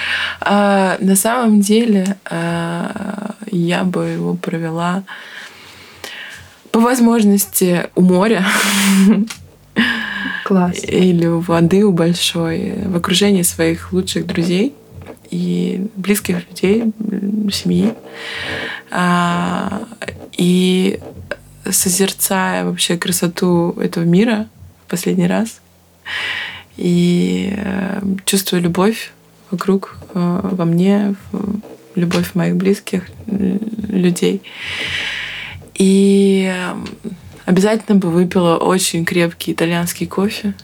[0.40, 5.04] А, на самом деле а, я бы его провела
[6.70, 8.44] по возможности у моря.
[10.44, 10.82] Класс.
[10.82, 14.74] Или у воды у большой, в окружении своих лучших друзей
[15.30, 16.92] и близких людей,
[17.52, 17.94] семьи.
[18.90, 19.82] А,
[20.36, 20.98] и
[21.68, 24.48] созерцая вообще красоту этого мира
[24.86, 25.60] в последний раз
[26.76, 29.12] и э, чувствуя любовь
[29.50, 31.14] вокруг, э, во мне,
[31.94, 34.42] любовь моих близких людей.
[35.74, 36.52] И
[37.46, 40.55] Обязательно бы выпила очень крепкий итальянский кофе.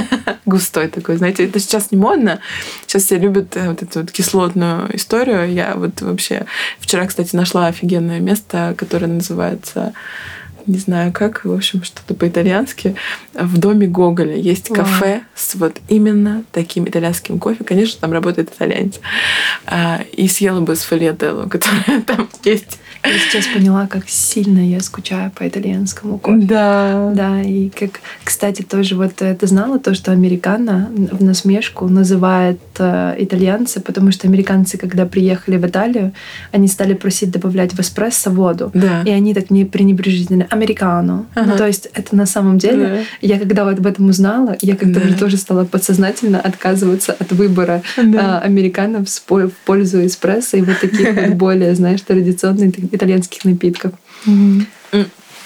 [0.46, 1.16] Густой такой.
[1.16, 2.40] Знаете, это сейчас не модно.
[2.86, 5.52] Сейчас все любят э, вот эту вот кислотную историю.
[5.52, 6.46] Я вот вообще
[6.78, 9.92] вчера, кстати, нашла офигенное место, которое называется
[10.66, 12.96] не знаю как, в общем, что-то по-итальянски.
[13.34, 17.64] В доме Гоголя есть кафе с вот именно таким итальянским кофе.
[17.64, 19.00] Конечно, там работает итальянец.
[19.66, 22.78] А, и съела бы с фольятелло, которая там есть.
[23.04, 26.46] Я сейчас поняла, как сильно я скучаю по итальянскому кофе.
[26.46, 27.12] Да.
[27.14, 33.14] Да, и как, кстати, тоже вот ты знала то, что американо в насмешку называет э,
[33.18, 36.12] итальянцы, потому что американцы, когда приехали в Италию,
[36.50, 38.70] они стали просить добавлять в эспрессо воду.
[38.74, 39.02] Да.
[39.02, 41.26] И они так не пренебрежительно американо.
[41.34, 41.50] Ага.
[41.50, 42.98] Ну, то есть это на самом деле, да.
[43.20, 45.06] я когда вот об этом узнала, я как-то да.
[45.06, 48.38] уже тоже стала подсознательно отказываться от выбора да.
[48.38, 53.92] а, американо в пользу эспрессо и вот таких вот более, знаешь, традиционных итальянских напитков.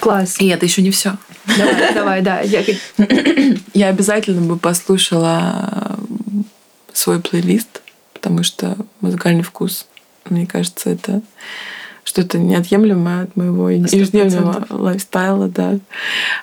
[0.00, 0.40] Класс.
[0.40, 1.16] И это еще не все.
[1.56, 2.40] Давай, давай, да.
[2.40, 2.62] Я...
[3.74, 5.98] я обязательно бы послушала
[6.92, 7.82] свой плейлист,
[8.12, 9.86] потому что музыкальный вкус,
[10.28, 11.22] мне кажется, это
[12.04, 15.78] что-то неотъемлемое от моего ежедневного лайфстайла, да.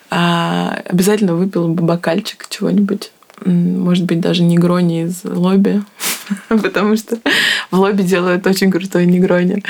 [0.10, 3.12] А, обязательно выпила бы бокальчик чего-нибудь.
[3.44, 5.82] Может быть, даже негрони из лобби,
[6.50, 7.18] потому что
[7.72, 9.63] в лобби делают очень крутой негрони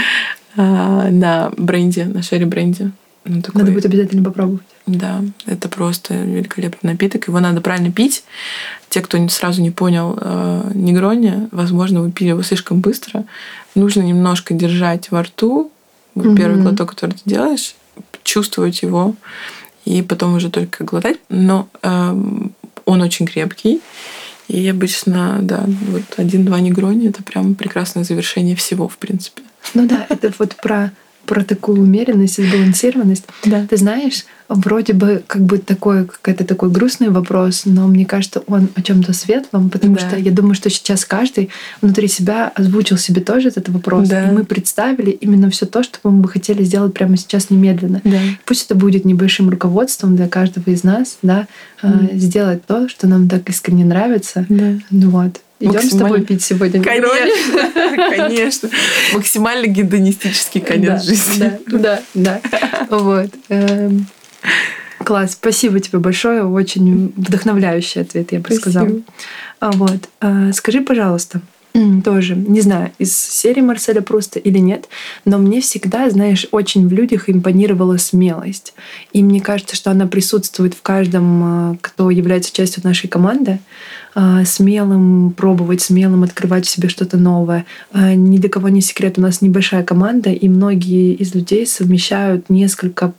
[0.55, 2.91] а, на бренде, на шерри бренде.
[3.25, 3.61] Ну, такой...
[3.61, 4.61] Надо будет обязательно попробовать.
[4.85, 7.27] Да, это просто великолепный напиток.
[7.27, 8.23] Его надо правильно пить.
[8.89, 13.25] Те, кто сразу не понял э, негрони, возможно, вы пили его слишком быстро.
[13.73, 15.71] Нужно немножко держать во рту,
[16.15, 16.37] mm-hmm.
[16.37, 17.75] первый глоток, который ты делаешь,
[18.23, 19.15] чувствовать его
[19.85, 21.17] и потом уже только глотать.
[21.29, 22.21] Но э,
[22.85, 23.81] он очень крепкий.
[24.47, 29.41] И обычно, да, вот один-два негрони это прям прекрасное завершение всего, в принципе.
[29.73, 30.91] Ну да, это вот про
[31.25, 33.25] про такую умеренность и сбалансированность.
[33.43, 33.65] Да.
[33.67, 38.69] Ты знаешь, вроде бы как бы такой какой-то такой грустный вопрос, но мне кажется, он
[38.75, 40.01] о чем-то светлом, потому да.
[40.07, 41.49] что я думаю, что сейчас каждый
[41.81, 44.29] внутри себя озвучил себе тоже этот вопрос, да.
[44.29, 48.01] и мы представили именно все то, что мы бы хотели сделать прямо сейчас немедленно.
[48.03, 48.19] Да.
[48.45, 51.47] Пусть это будет небольшим руководством для каждого из нас, да,
[51.81, 52.17] mm.
[52.17, 54.45] сделать то, что нам так искренне нравится.
[54.49, 54.73] Да.
[54.91, 55.41] Ну вот.
[55.59, 57.71] Идем с тобой пить сегодня Конечно,
[58.09, 58.69] конечно.
[59.13, 61.51] Максимально гедонистический конец да, жизни.
[61.67, 62.87] Да, да, да.
[62.89, 63.29] Вот.
[63.47, 64.05] Эм,
[64.97, 66.45] класс, спасибо тебе большое.
[66.45, 68.89] Очень вдохновляющий ответ, я бы сказала.
[69.61, 70.09] А вот.
[70.19, 71.41] Э, скажи, пожалуйста,
[72.03, 74.87] тоже, не знаю, из серии Марселя Пруста или нет,
[75.25, 78.73] но мне всегда, знаешь, очень в людях импонировала смелость.
[79.11, 83.59] И мне кажется, что она присутствует в каждом, э, кто является частью нашей команды.
[84.17, 87.65] А, смелым пробовать, смелым открывать в себе что-то новое.
[87.91, 92.49] А, ни для кого не секрет, у нас небольшая команда, и многие из людей совмещают
[92.49, 93.11] несколько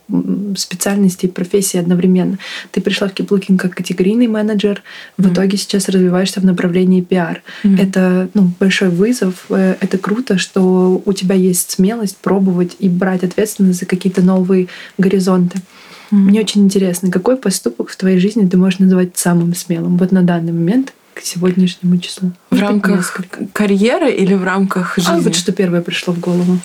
[0.57, 2.39] специальностей, профессий одновременно.
[2.71, 4.81] Ты пришла в Киплукин как категорийный менеджер,
[5.17, 5.33] в mm-hmm.
[5.33, 7.43] итоге сейчас развиваешься в направлении пиар.
[7.63, 7.79] Mm-hmm.
[7.79, 13.23] Это ну, большой вызов, э, это круто, что у тебя есть смелость пробовать и брать
[13.23, 15.59] ответственность за какие-то новые горизонты.
[16.11, 20.23] Мне очень интересно, какой поступок в твоей жизни ты можешь назвать самым смелым вот на
[20.23, 22.31] данный момент к сегодняшнему числу?
[22.49, 23.19] В рамках
[23.53, 25.11] карьеры или в рамках жизни?
[25.11, 26.59] А вот что первое пришло в голову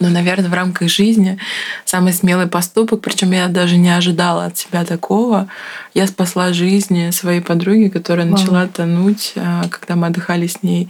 [0.00, 1.38] но, наверное, в рамках жизни
[1.84, 5.48] самый смелый поступок, причем я даже не ожидала от себя такого.
[5.94, 8.38] Я спасла жизнь своей подруги, которая Вау.
[8.38, 10.88] начала тонуть, а, когда мы отдыхали с ней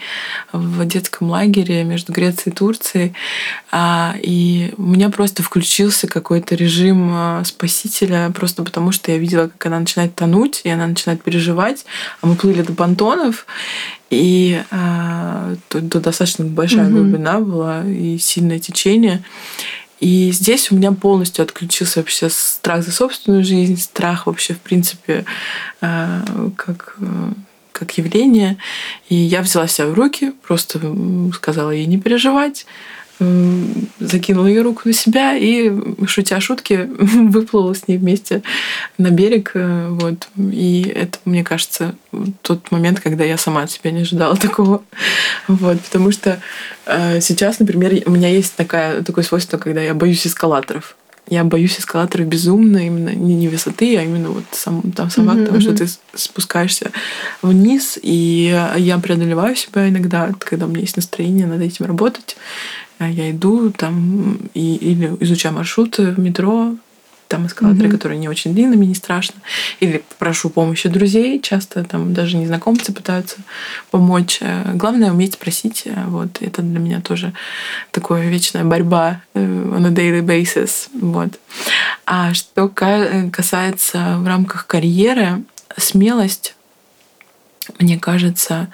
[0.52, 3.14] в детском лагере между Грецией и Турцией.
[3.70, 9.48] А, и у меня просто включился какой-то режим а, спасителя, просто потому что я видела,
[9.48, 11.86] как она начинает тонуть, и она начинает переживать.
[12.20, 13.46] А мы плыли до понтонов,
[14.10, 16.92] и э, тут, достаточно большая mm-hmm.
[16.92, 19.22] глубина была и сильное течение.
[20.00, 25.24] И здесь у меня полностью отключился вообще страх за собственную жизнь, страх вообще, в принципе,
[25.80, 26.22] э,
[26.56, 27.32] как, э,
[27.72, 28.58] как явление.
[29.08, 30.80] И я взяла себя в руки, просто
[31.34, 32.64] сказала ей не переживать,
[33.18, 35.72] закинула ее руку на себя и,
[36.06, 38.42] шутя шутки, выплыла с ней вместе
[38.96, 39.52] на берег.
[39.54, 40.28] Э, вот.
[40.36, 41.94] И это, мне кажется,
[42.42, 44.82] тот момент, когда я сама от себя не ожидала такого.
[45.48, 45.80] Вот.
[45.80, 46.40] Потому что
[46.86, 50.96] э, сейчас, например, у меня есть такая, такое свойство, когда я боюсь эскалаторов.
[51.30, 55.44] Я боюсь эскалаторов безумно, именно не, не высоты, а именно вот сам, там сама, mm-hmm.
[55.44, 56.90] потому что ты спускаешься
[57.42, 62.36] вниз, и я преодолеваю себя иногда, когда у меня есть настроение над этим работать.
[62.98, 66.74] А я иду там и, или изучаю маршруты в метро,
[67.28, 67.92] там эскалаторы, mm-hmm.
[67.92, 69.40] которые не очень длинные, мне не страшно.
[69.80, 73.36] Или прошу помощи друзей, часто там даже незнакомцы пытаются
[73.90, 74.38] помочь.
[74.40, 75.82] Э, главное уметь спросить.
[75.84, 77.34] Э, вот это для меня тоже
[77.92, 80.88] такая вечная борьба э, on a daily basis.
[81.00, 81.38] Вот.
[82.06, 85.42] А что касается в рамках карьеры,
[85.76, 86.54] смелость,
[87.78, 88.68] мне кажется,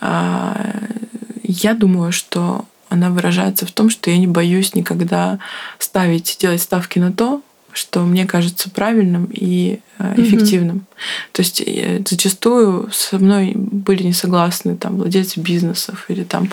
[0.00, 5.38] я думаю, что она выражается в том, что я не боюсь никогда
[5.78, 7.42] ставить, делать ставки на то,
[7.78, 10.78] что мне кажется правильным и э, эффективным.
[10.78, 11.32] Mm-hmm.
[11.32, 16.50] То есть э, зачастую со мной были не согласны там владельцы бизнесов или там,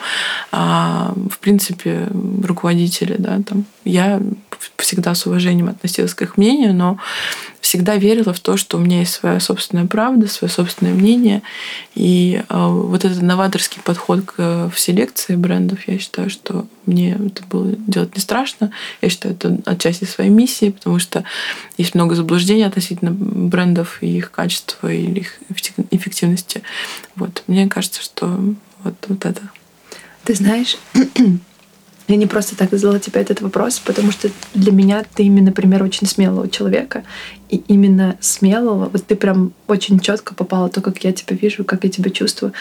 [0.51, 2.07] а, в принципе,
[2.43, 3.65] руководители, да, там.
[3.85, 4.21] Я
[4.77, 6.99] всегда с уважением относилась к их мнению, но
[7.65, 11.41] всегда верила в то, что у меня есть своя собственная правда, свое собственное мнение.
[11.95, 17.43] И э, вот этот новаторский подход к, в селекции брендов, я считаю, что мне это
[17.49, 18.69] было делать не страшно.
[19.01, 21.23] Я считаю, это отчасти своей миссии, потому что
[21.75, 25.39] есть много заблуждений относительно брендов и их качества или их
[25.89, 26.62] эффективности.
[27.15, 27.43] Вот.
[27.47, 28.28] Мне кажется, что
[28.84, 29.41] вот, вот это.
[30.23, 30.78] Ты знаешь,
[32.07, 35.83] я не просто так задала тебе этот вопрос, потому что для меня ты именно пример
[35.83, 37.03] очень смелого человека.
[37.49, 41.83] И именно смелого, вот ты прям очень четко попала то, как я тебя вижу, как
[41.83, 42.53] я тебя чувствую.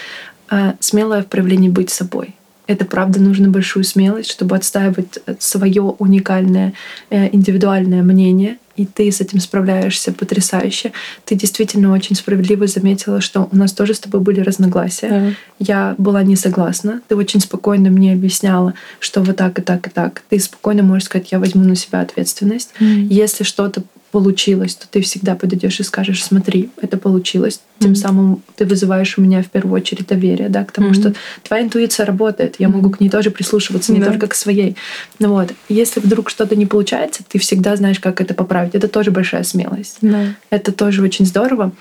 [0.49, 2.35] А смелое в проявлении быть собой.
[2.67, 6.73] Это правда нужно большую смелость, чтобы отстаивать свое уникальное
[7.11, 10.93] э, индивидуальное мнение и ты с этим справляешься потрясающе.
[11.25, 15.07] Ты действительно очень справедливо заметила, что у нас тоже с тобой были разногласия.
[15.07, 15.35] Mm.
[15.59, 17.01] Я была не согласна.
[17.09, 20.23] Ты очень спокойно мне объясняла, что вот так и так и так.
[20.29, 22.71] Ты спокойно можешь сказать, я возьму на себя ответственность.
[22.81, 23.07] Mm.
[23.11, 23.83] Если что-то
[24.15, 27.55] получилось, то ты всегда подойдешь и скажешь, смотри, это получилось.
[27.57, 27.83] Mm-hmm.
[27.83, 31.01] Тем самым ты вызываешь у меня в первую очередь доверие, да, к тому, mm-hmm.
[31.01, 32.55] что твоя интуиция работает.
[32.61, 32.71] Я mm-hmm.
[32.71, 34.05] могу к ней тоже прислушиваться, не mm-hmm.
[34.07, 34.77] только к своей.
[35.19, 38.77] Ну вот, если вдруг что-то не получается, ты всегда знаешь, как это поправить.
[38.77, 39.97] Это тоже большая смелость.
[40.01, 40.29] Mm-hmm.
[40.51, 41.73] Это тоже очень здорово.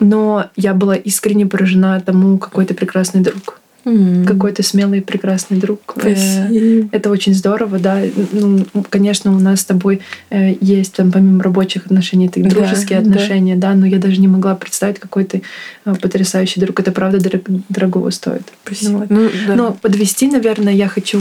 [0.00, 3.60] Но я была искренне поражена тому, какой ты прекрасный друг.
[3.84, 4.24] Mm.
[4.26, 5.80] Какой то смелый и прекрасный друг.
[5.96, 6.88] Э, Спасибо.
[6.92, 8.00] Это очень здорово, да.
[8.32, 13.10] Ну, конечно, у нас с тобой э, есть там помимо рабочих отношений, это дружеские да,
[13.10, 13.70] отношения, да.
[13.70, 15.42] да, но я даже не могла представить, какой ты
[15.84, 16.78] э, потрясающий друг.
[16.78, 18.42] Это правда дорог, дорогого стоит.
[18.64, 18.98] Спасибо.
[18.98, 19.10] Вот.
[19.10, 19.54] Ну, да.
[19.56, 21.20] Но подвести, наверное, я хочу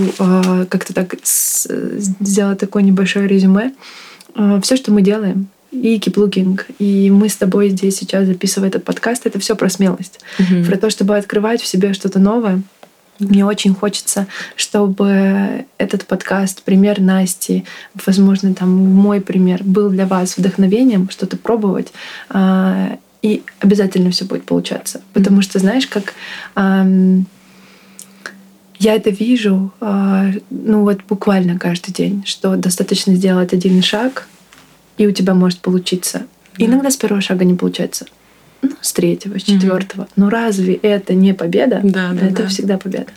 [0.70, 3.74] как-то так сделать такое небольшое резюме.
[4.62, 6.68] Все, что мы делаем, и киплукинг.
[6.80, 10.20] И мы с тобой здесь сейчас, записывая этот подкаст, это все про смелость.
[10.38, 10.66] Mm-hmm.
[10.66, 12.62] Про то, чтобы открывать в себе что-то новое.
[13.20, 17.66] Мне очень хочется, чтобы этот подкаст, пример Насти,
[18.06, 21.94] возможно, там мой пример, был для вас вдохновением что-то пробовать.
[22.30, 25.02] А, и обязательно все будет получаться.
[25.14, 26.16] Потому что, знаешь, как
[28.80, 34.28] я это вижу, а, ну вот буквально каждый день, что достаточно сделать один шаг,
[35.02, 36.28] и у тебя может получиться.
[36.58, 36.66] Да.
[36.66, 38.06] Иногда с первого шага не получается.
[38.62, 40.04] ну, с третьего, с четвертого.
[40.04, 40.14] Mm-hmm.
[40.16, 41.80] Но разве это не победа?
[41.84, 42.50] Да, да, это да.
[42.50, 43.08] всегда победа.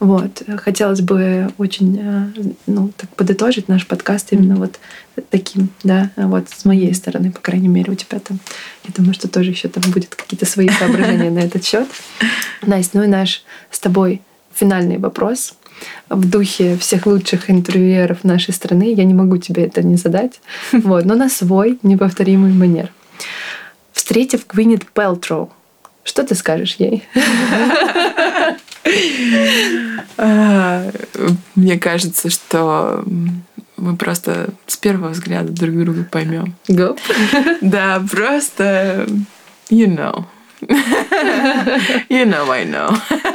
[0.00, 0.42] Вот.
[0.56, 2.28] Хотелось бы очень э,
[2.66, 4.78] ну, так подытожить наш подкаст именно вот
[5.28, 8.38] таким, да, вот с моей стороны, по крайней мере, у тебя там.
[8.84, 11.88] Я думаю, что тоже еще там будет какие-то свои соображения на этот счет.
[12.66, 14.22] Настя, ну и наш с тобой
[14.54, 15.57] финальный вопрос
[16.08, 18.92] в духе всех лучших интервьюеров нашей страны.
[18.92, 20.40] Я не могу тебе это не задать.
[20.72, 22.90] Вот, но на свой неповторимый манер.
[23.92, 25.50] Встретив Гвинет Пелтроу,
[26.04, 27.04] что ты скажешь ей?
[31.54, 33.04] Мне кажется, что
[33.76, 36.54] мы просто с первого взгляда друг друга поймем.
[36.68, 36.98] Go.
[37.60, 39.06] Да, просто
[39.70, 40.24] you know.
[42.08, 42.94] You know, I know.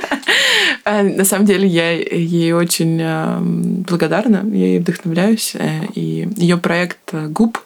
[0.85, 5.55] А, на самом деле я ей очень а, благодарна, я ей вдохновляюсь.
[5.55, 7.59] Э, и ее проект ГУП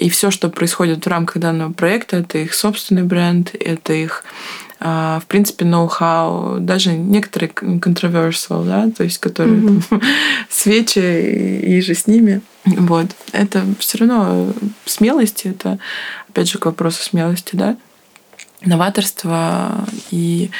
[0.00, 4.24] и все, что происходит в рамках данного проекта, это их собственный бренд, это их
[4.80, 9.82] в принципе, ноу-хау, даже некоторые controversial, да, то есть которые mm-hmm.
[9.90, 10.02] там,
[10.48, 12.42] свечи и, и же с ними.
[12.64, 13.06] Вот.
[13.32, 14.52] Это все равно
[14.84, 15.78] смелости, это,
[16.28, 17.76] опять же, к вопросу смелости, да,
[18.64, 20.50] новаторство и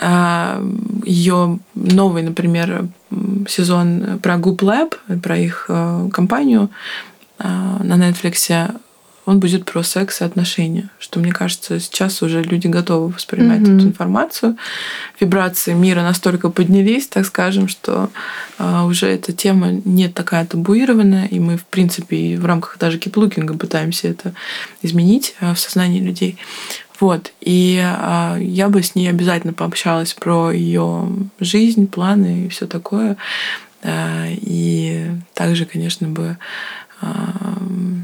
[0.00, 0.62] а,
[1.04, 2.88] ее новый, например,
[3.48, 6.70] сезон про Goop Lab, про их э, компанию
[7.38, 8.70] а, на Netflix,
[9.28, 13.76] он будет про секс и отношения, что мне кажется, сейчас уже люди готовы воспринимать mm-hmm.
[13.76, 14.56] эту информацию.
[15.20, 18.08] Вибрации мира настолько поднялись, так скажем, что
[18.58, 22.96] э, уже эта тема не такая табуированная, и мы, в принципе, и в рамках даже
[22.96, 24.32] киплукинга пытаемся это
[24.80, 26.38] изменить э, в сознании людей.
[27.00, 27.32] Вот.
[27.40, 31.08] И э, я бы с ней обязательно пообщалась про ее
[31.40, 33.16] жизнь, планы и все такое.
[33.82, 36.36] Э, и также, конечно, бы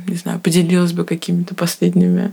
[0.07, 2.33] не знаю, поделилась бы какими-то последними.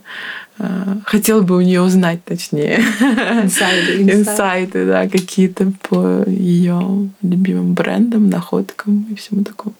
[1.06, 2.78] Хотела бы у нее узнать, точнее.
[2.78, 4.04] Инсайды.
[4.14, 9.74] Инсайты, да, какие-то по ее любимым брендам, находкам и всему такому.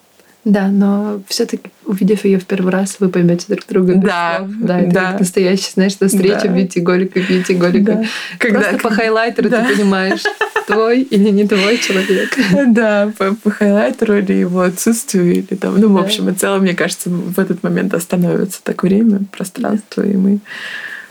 [0.44, 3.94] Да, но все-таки увидев ее в первый раз, вы поймете друг друга.
[3.94, 5.16] Да, да, это да.
[5.18, 6.48] настоящая, знаешь, встреча да.
[6.48, 7.92] бьюти голика, бьюти голика.
[7.92, 8.04] Да.
[8.38, 8.60] Когда...
[8.60, 9.64] Просто по хайлайтеру да.
[9.64, 10.22] ты понимаешь,
[10.66, 12.36] твой или не твой человек.
[12.68, 16.74] Да, по, по хайлайтеру или его отсутствию, или там, ну, в общем и целом, мне
[16.74, 20.40] кажется, в этот момент остановится так время, пространство, и мы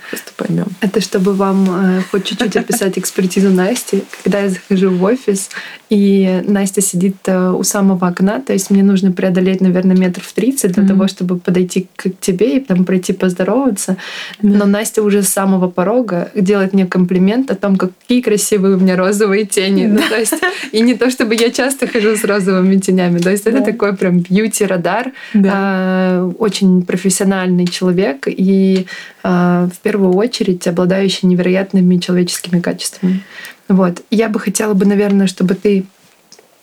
[0.09, 0.67] просто поймем.
[0.81, 4.03] Это чтобы вам э, хоть чуть-чуть описать экспертизу Насти.
[4.23, 5.49] Когда я захожу в офис,
[5.89, 10.71] и Настя сидит э, у самого окна, то есть мне нужно преодолеть, наверное, метров 30
[10.71, 10.87] для mm-hmm.
[10.87, 13.91] того, чтобы подойти к тебе и там пройти поздороваться.
[13.91, 14.57] Mm-hmm.
[14.57, 18.95] Но Настя уже с самого порога делает мне комплимент о том, какие красивые у меня
[18.95, 19.83] розовые тени.
[19.83, 19.93] Mm-hmm.
[19.93, 20.33] Ну, то есть,
[20.71, 23.19] и не то, чтобы я часто хожу с розовыми тенями.
[23.19, 25.11] То есть это такой прям бьюти-радар.
[25.33, 28.27] Э, очень профессиональный человек.
[28.27, 28.85] И
[29.23, 33.23] э, в первую первую очередь обладающий невероятными человеческими качествами.
[33.67, 34.01] Вот.
[34.09, 35.85] Я бы хотела бы, наверное, чтобы ты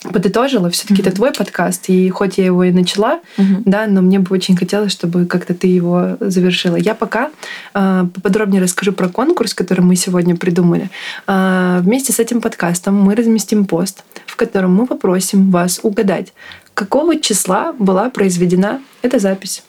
[0.02, 1.08] подытожила, все-таки mm-hmm.
[1.08, 3.62] это твой подкаст, и хоть я его и начала, mm-hmm.
[3.64, 6.76] да, но мне бы очень хотелось, чтобы как-то ты его завершила.
[6.76, 7.30] Я пока
[7.74, 10.88] э, поподробнее расскажу про конкурс, который мы сегодня придумали.
[11.26, 16.32] Э, вместе с этим подкастом мы разместим пост, в котором мы попросим вас угадать,
[16.74, 19.64] какого числа была произведена эта запись.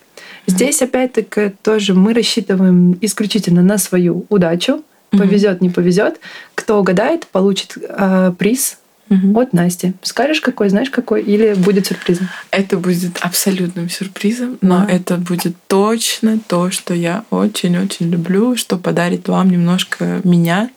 [0.49, 4.83] Здесь, опять-таки, тоже мы рассчитываем исключительно на свою удачу.
[5.11, 6.19] Повезет, не повезет.
[6.53, 8.77] Кто угадает, получит э, приз
[9.09, 9.39] угу.
[9.39, 9.93] от Насти.
[10.01, 12.29] Скажешь, какой, знаешь, какой, или будет сюрпризом?
[12.51, 14.91] Это будет абсолютным сюрпризом, но а.
[14.91, 20.69] это будет точно то, что я очень-очень люблю, что подарит вам немножко меня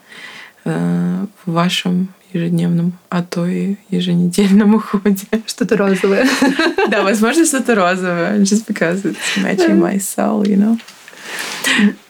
[0.64, 5.26] э, в вашем ежедневном, а то и еженедельном уходе.
[5.46, 6.28] Что-то розовое.
[6.88, 8.38] Да, возможно, что-то розовое.
[8.40, 10.78] Just because it's matching my soul, you know.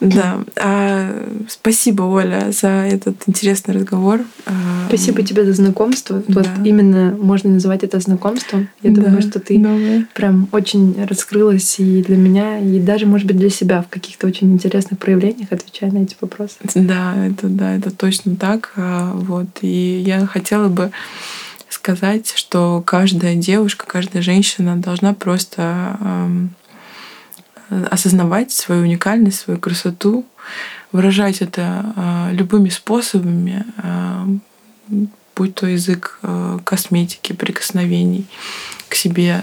[0.00, 0.40] Да.
[0.56, 4.20] А, спасибо, Оля, за этот интересный разговор.
[4.46, 4.52] А,
[4.88, 6.22] спасибо тебе за знакомство.
[6.26, 6.40] Да.
[6.40, 8.68] Вот именно можно называть это знакомством.
[8.82, 9.02] Я да.
[9.02, 13.82] думаю, что ты прям очень раскрылась и для меня, и даже, может быть, для себя
[13.82, 16.56] в каких-то очень интересных проявлениях, отвечая на эти вопросы.
[16.74, 18.72] Да, это да, это точно так.
[18.76, 19.46] А, вот.
[19.60, 20.90] И я хотела бы
[21.68, 25.98] сказать, что каждая девушка, каждая женщина должна просто
[27.90, 30.26] осознавать свою уникальность, свою красоту,
[30.92, 34.26] выражать это а, любыми способами, а,
[35.34, 38.26] будь то язык а, косметики, прикосновений
[38.88, 39.42] к себе,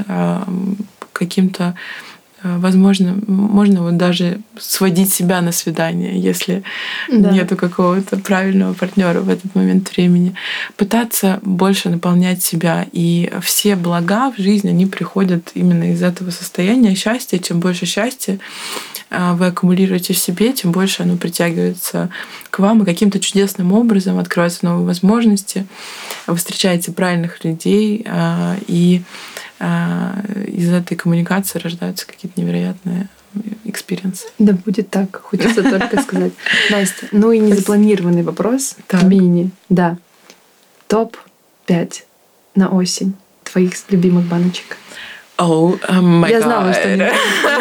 [1.11, 1.76] каким-то
[2.44, 6.64] Возможно, можно вот даже сводить себя на свидание, если
[7.12, 7.32] да.
[7.32, 10.36] нету какого-то правильного партнера в этот момент времени.
[10.78, 12.86] Пытаться больше наполнять себя.
[12.92, 17.40] И все блага в жизни, они приходят именно из этого состояния счастья.
[17.40, 18.40] Чем больше счастья,
[19.12, 22.10] а, вы аккумулируете в себе, тем больше оно притягивается
[22.52, 25.66] к вам, и каким-то чудесным образом открываются новые возможности,
[26.28, 29.02] вы встречаете правильных людей, а, и
[29.60, 33.10] из этой коммуникации рождаются какие-то невероятные
[33.66, 34.26] experience.
[34.39, 36.34] Да будет так, хочется только сказать.
[36.70, 38.76] Настя, ну и незапланированный вопрос.
[39.03, 39.97] Мини, да.
[40.88, 42.03] Топ-5
[42.55, 44.78] на осень твоих любимых баночек.
[45.39, 47.10] О, о Я знала, что не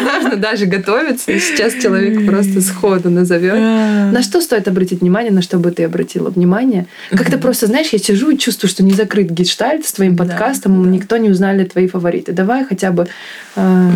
[0.03, 1.39] нужно даже готовиться.
[1.39, 3.55] Сейчас человек просто сходу назовет.
[3.55, 6.87] На что стоит обратить внимание, на что бы ты обратила внимание?
[7.09, 10.89] Как-то просто, знаешь, я сижу и чувствую, что не закрыт гештальт с твоим подкастом, да,
[10.89, 12.33] никто не узнали твои фавориты.
[12.33, 13.07] Давай хотя бы
[13.55, 13.89] э,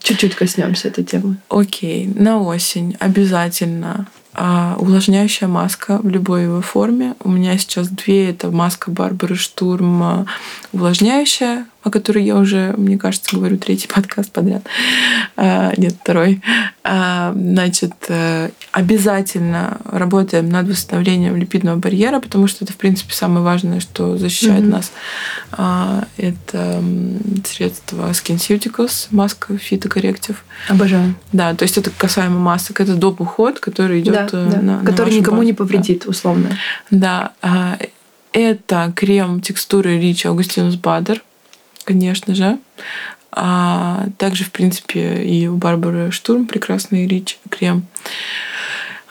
[0.00, 1.36] чуть-чуть коснемся этой темы.
[1.48, 2.22] Окей, okay.
[2.22, 7.14] на осень обязательно а увлажняющая маска в любой его форме.
[7.22, 8.30] У меня сейчас две.
[8.30, 10.26] Это маска Барбары Штурм а,
[10.72, 14.62] увлажняющая, о которой я уже, мне кажется, говорю третий подкаст подряд.
[15.36, 16.40] А, нет, второй.
[16.84, 23.44] А, значит, э, обязательно работаем над восстановлением липидного барьера, потому что это, в принципе, самое
[23.44, 24.68] важное, что защищает mm-hmm.
[24.68, 24.92] нас.
[26.16, 26.82] Это
[27.44, 30.36] средство SkinCeuticals, маска Phytocorrective.
[30.68, 31.14] Обожаю.
[31.32, 32.80] Да, то есть это касаемо масок.
[32.80, 33.20] Это доп.
[33.20, 34.62] уход, который идет да, э, да.
[34.62, 35.46] на Который на никому базу.
[35.46, 36.10] не повредит, да.
[36.10, 36.56] условно.
[36.90, 37.32] Да.
[38.32, 41.22] Это крем текстуры Ричи Аугустинус Бадер
[41.84, 42.58] конечно же.
[43.30, 47.86] А также, в принципе, и у Барбары Штурм прекрасный рич крем.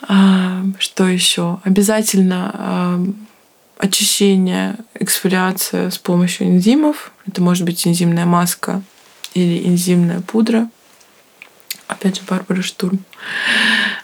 [0.08, 1.60] А, что еще?
[1.64, 3.06] Обязательно а,
[3.78, 7.12] очищение, эксфолиация с помощью энзимов.
[7.26, 8.84] Это может быть энзимная маска
[9.34, 10.70] или энзимная пудра.
[11.88, 13.00] Опять же, Барбара Штурм.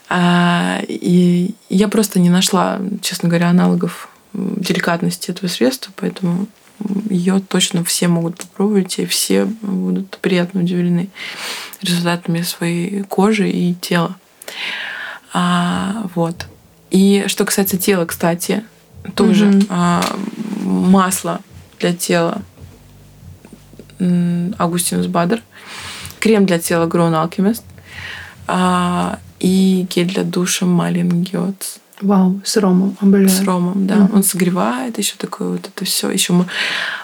[0.09, 6.47] А, и я просто не нашла, честно говоря, аналогов деликатности этого средства, поэтому
[7.09, 11.09] ее точно все могут попробовать, и все будут приятно удивлены
[11.81, 14.15] результатами своей кожи и тела.
[15.33, 16.47] А, вот.
[16.89, 18.63] И что касается тела, кстати,
[19.15, 19.67] тоже mm-hmm.
[19.69, 20.03] а,
[20.63, 21.41] масло
[21.79, 22.41] для тела
[23.99, 25.41] Агустинус Бадер,
[26.19, 27.63] крем для тела Grown Alchemist
[28.47, 31.79] а, и гель для душа Малин Геотс.
[32.01, 33.29] Вау, с ромом, обожаю.
[33.29, 33.95] С ромом, да.
[33.95, 34.15] Mm-hmm.
[34.15, 36.09] Он согревает еще такое вот это все.
[36.11, 36.33] Еще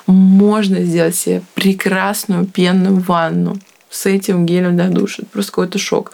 [0.05, 3.57] можно сделать себе прекрасную пенную ванну
[3.89, 5.23] с этим гелем для душа.
[5.23, 6.13] Это просто какой-то шок.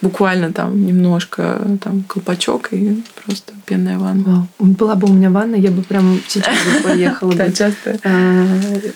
[0.00, 4.22] Буквально там немножко там колпачок и просто пенная ванна.
[4.58, 4.72] Вау.
[4.72, 7.34] Была бы у меня ванна, я бы прям сейчас бы поехала.
[7.34, 7.98] Да, часто.
[8.04, 8.46] А,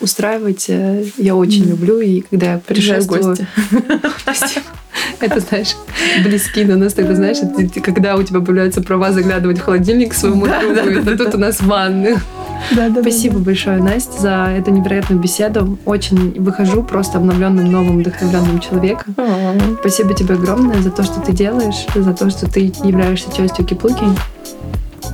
[0.00, 3.46] устраивать э, я очень люблю, и когда я приезжаю в гости.
[5.20, 5.76] Это, знаешь,
[6.24, 7.38] близки на нас тогда, знаешь,
[7.82, 12.18] когда у тебя появляются права заглядывать в холодильник к своему другу, тут у нас ванны.
[12.74, 13.44] Да, да, Спасибо да.
[13.44, 15.78] большое, Настя, за эту невероятную беседу.
[15.84, 19.14] Очень выхожу просто обновленным, новым, вдохновленным человеком.
[19.16, 19.76] А-а-а.
[19.80, 24.04] Спасибо тебе огромное за то, что ты делаешь, за то, что ты являешься частью Киплуки.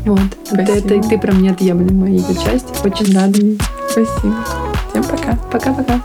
[0.05, 0.21] Вот.
[0.45, 0.79] Спасибо.
[0.79, 2.85] Это, это ты прям неотъемлемая ее часть.
[2.85, 3.39] Очень рада.
[3.91, 4.35] Спасибо.
[4.91, 5.39] Всем пока.
[5.51, 6.01] Пока-пока.